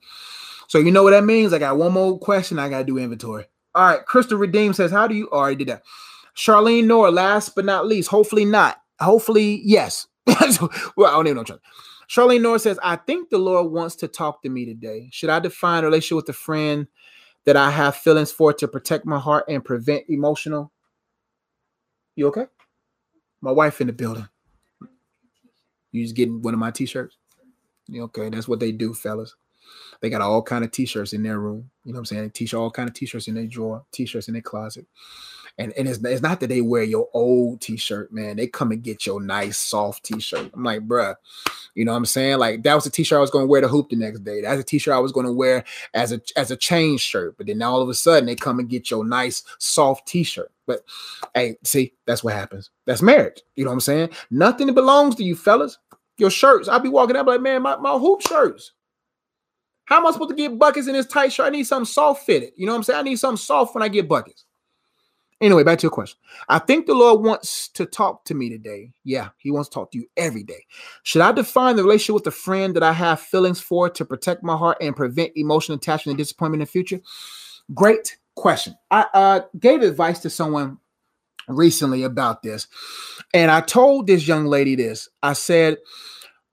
[0.68, 1.52] So you know what that means?
[1.52, 2.58] I got one more question.
[2.58, 3.44] I gotta do inventory.
[3.74, 5.82] All right, Crystal Redeem says, "How do you?" Already did that.
[6.34, 8.08] Charlene Nora, last but not least.
[8.08, 8.78] Hopefully not.
[9.00, 10.06] Hopefully yes.
[10.26, 11.58] well, I don't even know.
[12.08, 15.08] Charlene Nora says, "I think the Lord wants to talk to me today.
[15.12, 16.86] Should I define a relationship with a friend
[17.44, 20.72] that I have feelings for to protect my heart and prevent emotional?"
[22.16, 22.46] You okay?
[23.40, 24.28] My wife in the building.
[25.90, 27.18] You just getting one of my t-shirts?
[27.94, 29.34] Okay, that's what they do, fellas.
[30.00, 31.70] They got all kind of t-shirts in their room.
[31.84, 32.30] You know what I'm saying?
[32.30, 34.86] T-shirt, all kind of t-shirts in their drawer, t-shirts in their closet.
[35.58, 38.36] And, and it's, it's not that they wear your old t-shirt, man.
[38.36, 40.50] They come and get your nice soft t-shirt.
[40.54, 41.14] I'm like, bruh,
[41.74, 42.38] you know what I'm saying?
[42.38, 44.40] Like that was a t-shirt I was to wear to hoop the next day.
[44.40, 47.36] That's a t-shirt I was to wear as a as a change shirt.
[47.36, 50.50] But then all of a sudden they come and get your nice soft t-shirt.
[50.66, 50.84] But
[51.34, 52.70] hey, see, that's what happens.
[52.86, 53.42] That's marriage.
[53.54, 54.10] You know what I'm saying?
[54.30, 55.78] Nothing belongs to you, fellas
[56.18, 56.68] your shirts.
[56.68, 58.72] I'll be walking up like, man, my, my hoop shirts.
[59.84, 61.46] How am I supposed to get buckets in this tight shirt?
[61.46, 62.52] I need something soft fitted.
[62.56, 63.00] You know what I'm saying?
[63.00, 64.44] I need something soft when I get buckets.
[65.40, 66.16] Anyway, back to your question.
[66.48, 68.92] I think the Lord wants to talk to me today.
[69.02, 70.66] Yeah, He wants to talk to you every day.
[71.02, 74.44] Should I define the relationship with a friend that I have feelings for to protect
[74.44, 77.00] my heart and prevent emotional attachment and disappointment in the future?
[77.74, 78.76] Great question.
[78.92, 80.78] I uh, gave advice to someone
[81.48, 82.68] recently about this.
[83.34, 85.08] And I told this young lady this.
[85.24, 85.78] I said,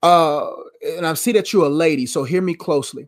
[0.04, 0.50] uh,
[0.98, 3.08] and I see that you're a lady, so hear me closely.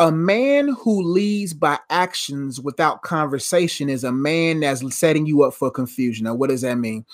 [0.00, 5.54] A man who leads by actions without conversation is a man that's setting you up
[5.54, 6.24] for confusion.
[6.24, 7.04] Now, what does that mean?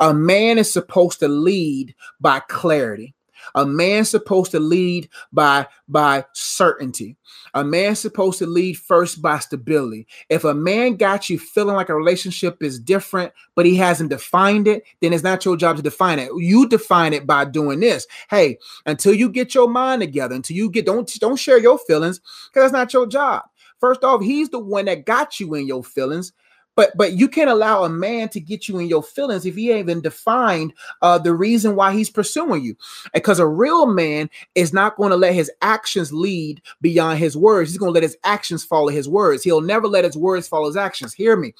[0.00, 3.14] A man is supposed to lead by clarity.
[3.54, 7.16] A man's supposed to lead by by certainty.
[7.54, 10.06] A man's supposed to lead first by stability.
[10.28, 14.68] If a man got you feeling like a relationship is different, but he hasn't defined
[14.68, 16.30] it, then it's not your job to define it.
[16.36, 18.06] You define it by doing this.
[18.30, 22.20] Hey, until you get your mind together, until you get don't don't share your feelings,
[22.48, 23.42] because that's not your job.
[23.80, 26.32] First off, he's the one that got you in your feelings.
[26.74, 29.70] But but you can't allow a man to get you in your feelings if he
[29.70, 32.76] ain't even defined uh, the reason why he's pursuing you.
[33.12, 37.70] Because a real man is not going to let his actions lead beyond his words.
[37.70, 39.42] He's going to let his actions follow his words.
[39.42, 41.12] He'll never let his words follow his actions.
[41.12, 41.54] Hear me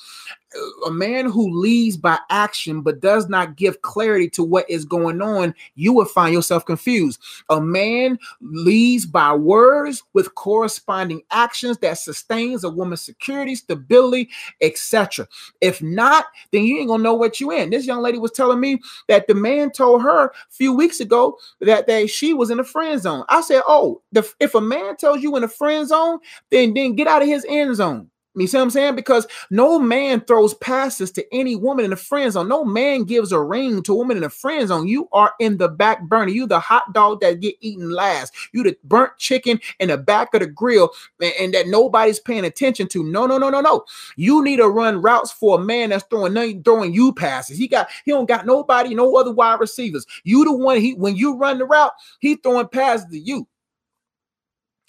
[0.87, 5.21] a man who leads by action but does not give clarity to what is going
[5.23, 7.21] on, you will find yourself confused.
[7.49, 14.31] A man leads by words with corresponding actions that sustains a woman's security, stability,
[14.61, 15.27] etc.
[15.61, 17.71] If not, then you ain't gonna know what you in.
[17.71, 21.39] This young lady was telling me that the man told her a few weeks ago
[21.61, 23.25] that they, she was in a friend zone.
[23.29, 26.19] I said, "Oh, the, if a man tells you in a friend zone,
[26.51, 28.97] then then get out of his end zone." You see what I'm saying?
[28.97, 32.49] Because no man throws passes to any woman in a friend zone.
[32.49, 34.89] No man gives a ring to a woman in a friend zone.
[34.89, 36.31] You are in the back burner.
[36.31, 38.35] You the hot dog that get eaten last.
[38.53, 42.47] You the burnt chicken in the back of the grill and, and that nobody's paying
[42.47, 43.05] attention to.
[43.05, 43.85] No, no, no, no, no.
[44.17, 47.59] You need to run routes for a man that's throwing throwing you passes.
[47.59, 50.07] He got he don't got nobody, no other wide receivers.
[50.25, 53.47] You the one he when you run the route, he throwing passes to you.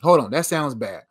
[0.02, 1.04] Hold on, that sounds bad.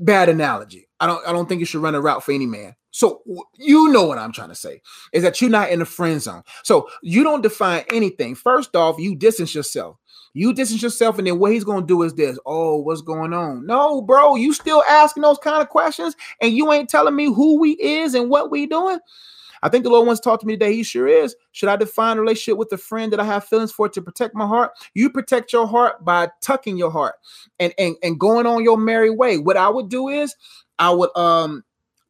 [0.00, 2.74] Bad analogy I don't I don't think you should run a route for any man.
[2.90, 3.22] So
[3.58, 4.80] you know what I'm trying to say
[5.12, 6.42] is that you're not in the friend zone.
[6.62, 8.34] So you don't define anything.
[8.34, 9.98] First off, you distance yourself.
[10.32, 12.38] You distance yourself, and then what he's gonna do is this.
[12.44, 13.64] Oh, what's going on?
[13.66, 17.58] No, bro, you still asking those kind of questions, and you ain't telling me who
[17.58, 18.98] we is and what we doing.
[19.62, 20.74] I think the Lord wants to talk to me today.
[20.74, 21.34] He sure is.
[21.52, 24.34] Should I define a relationship with a friend that I have feelings for to protect
[24.34, 24.72] my heart?
[24.94, 27.14] You protect your heart by tucking your heart
[27.58, 29.38] and, and, and going on your merry way.
[29.38, 30.34] What I would do is
[30.78, 31.64] I would um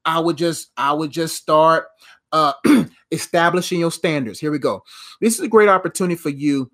[0.04, 1.86] I would just I would just start
[2.32, 2.52] uh
[3.10, 4.40] establishing your standards.
[4.40, 4.82] Here we go.
[5.20, 6.70] This is a great opportunity for you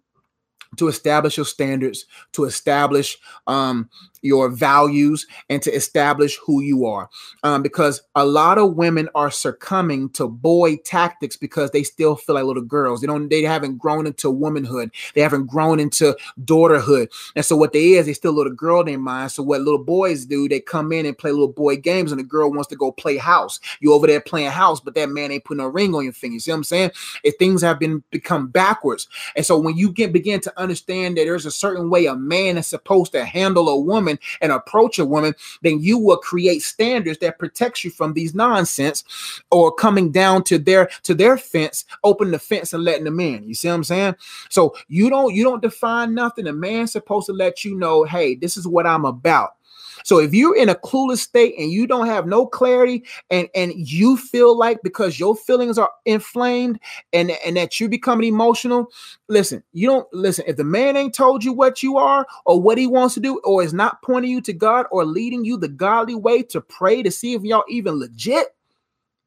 [0.77, 3.91] to establish your standards, to establish um,
[4.23, 7.11] your values and to establish who you are.
[7.43, 12.37] Um, because a lot of women are succumbing to boy tactics because they still feel
[12.37, 13.01] like little girls.
[13.01, 14.91] They don't, they haven't grown into womanhood.
[15.14, 17.09] They haven't grown into daughterhood.
[17.37, 19.33] And so what they is, they still a little girl in their mind.
[19.33, 22.25] So what little boys do, they come in and play little boy games and the
[22.25, 23.61] girl wants to go play house.
[23.81, 26.35] You over there playing house, but that man ain't putting a ring on your finger.
[26.35, 26.91] You see what I'm saying?
[27.25, 29.09] If things have been become backwards.
[29.37, 32.57] And so when you get begin to understand that there's a certain way a man
[32.57, 36.63] is supposed to handle a woman, woman and approach a woman, then you will create
[36.63, 39.05] standards that protects you from these nonsense
[39.51, 43.45] or coming down to their to their fence, open the fence and letting them in.
[43.45, 44.17] You see what I'm saying?
[44.51, 46.47] So you don't you don't define nothing.
[46.47, 49.57] A man's supposed to let you know, hey, this is what I'm about.
[50.05, 53.72] So if you're in a clueless state and you don't have no clarity and and
[53.76, 56.80] you feel like because your feelings are inflamed
[57.12, 58.90] and and that you becoming emotional,
[59.28, 60.44] listen, you don't listen.
[60.46, 63.40] If the man ain't told you what you are or what he wants to do
[63.44, 67.03] or is not pointing you to God or leading you the godly way to pray
[67.03, 68.48] to see if y'all even legit,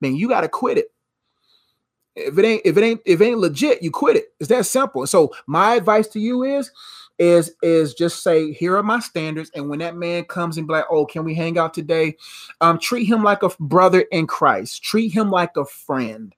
[0.01, 0.91] then you got to quit it
[2.15, 4.65] if it ain't if it ain't if it ain't legit you quit it it's that
[4.65, 6.71] simple so my advice to you is
[7.17, 10.73] is is just say here are my standards and when that man comes and be
[10.73, 12.15] like oh can we hang out today?
[12.61, 14.83] Um treat him like a brother in christ.
[14.83, 16.35] Treat him like a friend.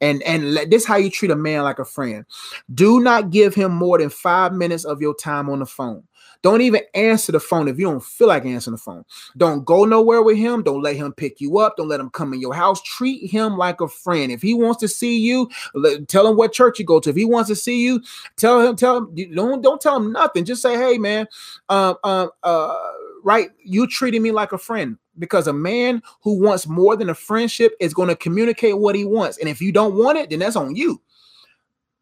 [0.00, 2.26] And and let, this how you treat a man like a friend.
[2.74, 6.02] Do not give him more than five minutes of your time on the phone
[6.42, 9.04] don't even answer the phone if you don't feel like answering the phone.
[9.36, 10.62] Don't go nowhere with him.
[10.62, 11.76] Don't let him pick you up.
[11.76, 12.82] Don't let him come in your house.
[12.82, 14.30] Treat him like a friend.
[14.30, 17.10] If he wants to see you, let, tell him what church you go to.
[17.10, 18.02] If he wants to see you,
[18.36, 20.44] tell him, tell him, don't, don't tell him nothing.
[20.44, 21.26] Just say, hey, man,
[21.68, 22.74] um, um, uh,
[23.22, 27.14] right, you treating me like a friend because a man who wants more than a
[27.14, 29.38] friendship is going to communicate what he wants.
[29.38, 31.00] And if you don't want it, then that's on you.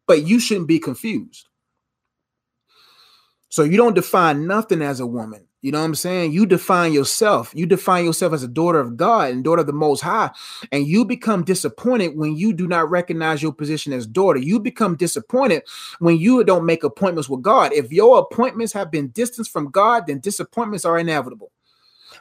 [0.07, 1.47] But you shouldn't be confused.
[3.55, 5.47] So you don't define nothing as a woman.
[5.61, 6.33] You know what I'm saying?
[6.33, 7.53] You define yourself.
[7.55, 10.29] You define yourself as a daughter of God and daughter of the Most High.
[10.73, 14.39] And you become disappointed when you do not recognize your position as daughter.
[14.39, 15.63] You become disappointed
[15.99, 17.71] when you don't make appointments with God.
[17.71, 21.53] If your appointments have been distanced from God, then disappointments are inevitable.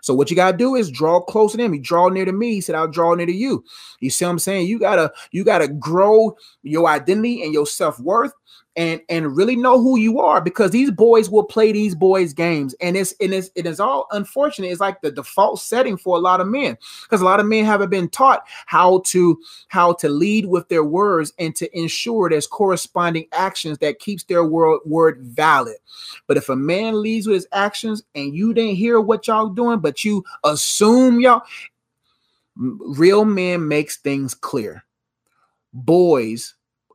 [0.03, 1.72] So what you gotta do is draw close to him.
[1.72, 2.53] He draw near to me.
[2.53, 3.64] He said, I'll draw near to you.
[3.99, 4.68] You see what I'm saying?
[4.68, 8.32] You gotta, you gotta grow your identity and your self-worth
[8.76, 12.74] and and really know who you are because these boys will play these boys games.
[12.80, 14.68] And it's and it's it is all unfortunate.
[14.68, 17.64] It's like the default setting for a lot of men because a lot of men
[17.64, 19.38] haven't been taught how to
[19.68, 24.44] how to lead with their words and to ensure there's corresponding actions that keeps their
[24.44, 25.76] word word valid.
[26.26, 29.78] But if a man leads with his actions and you didn't hear what y'all doing
[29.78, 31.42] but you assume y'all
[32.57, 34.84] real men makes things clear.
[35.72, 36.55] Boys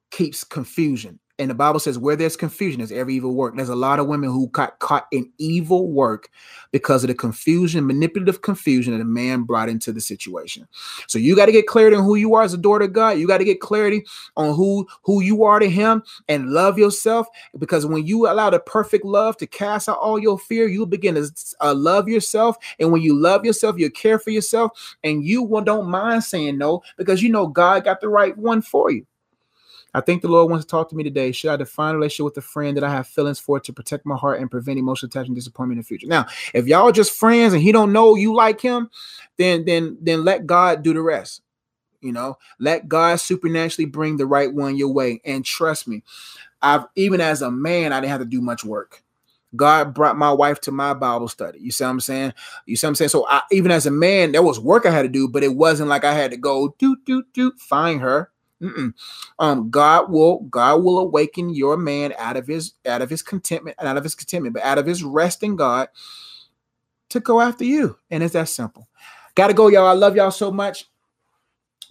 [0.10, 3.56] keeps confusion and the Bible says, where there's confusion, there's every evil work.
[3.56, 6.30] There's a lot of women who got caught in evil work
[6.72, 10.68] because of the confusion, manipulative confusion that a man brought into the situation.
[11.08, 13.18] So you got to get clarity on who you are as a daughter of God.
[13.18, 17.28] You got to get clarity on who who you are to Him and love yourself.
[17.58, 21.16] Because when you allow the perfect love to cast out all your fear, you begin
[21.16, 21.32] to
[21.62, 22.58] uh, love yourself.
[22.80, 26.84] And when you love yourself, you care for yourself, and you don't mind saying no
[26.98, 29.06] because you know God got the right one for you.
[29.94, 31.32] I think the Lord wants to talk to me today.
[31.32, 34.06] Should I define a relationship with a friend that I have feelings for to protect
[34.06, 36.08] my heart and prevent emotional attachment disappointment in the future?
[36.08, 38.90] Now, if y'all just friends and he don't know you like him,
[39.38, 41.42] then then then let God do the rest.
[42.02, 45.22] You know, let God supernaturally bring the right one your way.
[45.26, 46.04] And trust me,
[46.62, 49.04] I've even as a man, I didn't have to do much work.
[49.56, 51.60] God brought my wife to my Bible study.
[51.60, 52.34] You see what I'm saying?
[52.68, 53.10] You see what I'm saying?
[53.10, 55.56] So I, even as a man, there was work I had to do, but it
[55.56, 58.30] wasn't like I had to go do do do find her.
[59.39, 63.78] Um, God will God will awaken your man out of his out of his contentment
[63.80, 65.88] and out of his contentment, but out of his rest in God
[67.10, 67.97] to go after you.
[68.12, 68.88] And it's that simple.
[69.36, 69.88] Gotta go, y'all.
[69.88, 70.86] I love y'all so much.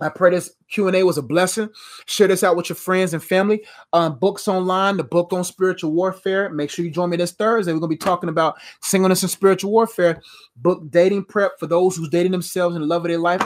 [0.01, 1.71] I pray this Q&A was a blessing.
[2.07, 3.65] Share this out with your friends and family.
[3.93, 6.51] Um, books online, the book on spiritual warfare.
[6.51, 7.73] Make sure you join me this Thursday.
[7.73, 10.23] We're going to be talking about singleness and spiritual warfare.
[10.57, 13.43] Book dating prep for those who's dating themselves in the love of their life,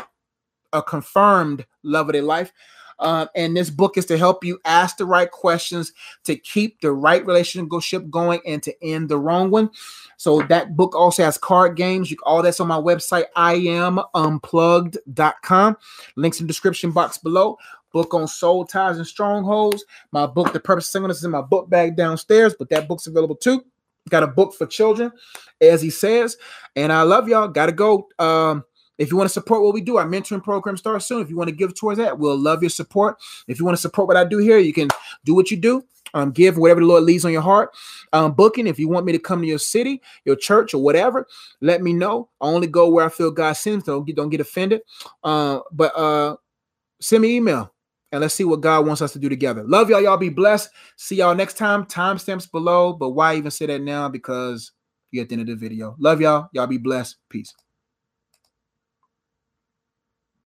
[0.72, 2.52] a confirmed love of their life.
[3.02, 5.92] Um, and this book is to help you ask the right questions
[6.24, 9.70] to keep the right relationship going and to end the wrong one.
[10.16, 12.10] So that book also has card games.
[12.10, 15.76] You all that's on my website, I am unplugged.com.
[16.16, 17.58] Links in the description box below.
[17.92, 19.84] Book on soul ties and strongholds.
[20.12, 23.06] My book, The Purpose of Singleness, is in my book bag downstairs, but that book's
[23.06, 23.64] available too.
[24.08, 25.12] Got a book for children,
[25.60, 26.36] as he says.
[26.74, 27.48] And I love y'all.
[27.48, 28.08] Gotta go.
[28.18, 28.64] Um,
[28.98, 31.22] if you want to support what we do, our mentoring program starts soon.
[31.22, 33.16] If you want to give towards that, we'll love your support.
[33.48, 34.88] If you want to support what I do here, you can
[35.24, 35.84] do what you do.
[36.14, 37.74] Um, give whatever the Lord leads on your heart.
[38.12, 41.26] Um, booking, if you want me to come to your city, your church, or whatever,
[41.62, 42.28] let me know.
[42.40, 43.84] I only go where I feel God sends.
[43.84, 44.82] Don't get don't get offended.
[45.24, 46.36] Uh, but uh,
[47.00, 47.72] send me email
[48.12, 49.64] and let's see what God wants us to do together.
[49.64, 50.02] Love y'all.
[50.02, 50.68] Y'all be blessed.
[50.96, 51.86] See y'all next time.
[51.86, 52.92] Timestamps below.
[52.92, 54.10] But why even say that now?
[54.10, 54.72] Because
[55.10, 55.96] you're at the end of the video.
[55.98, 56.48] Love y'all.
[56.52, 57.16] Y'all be blessed.
[57.30, 57.54] Peace.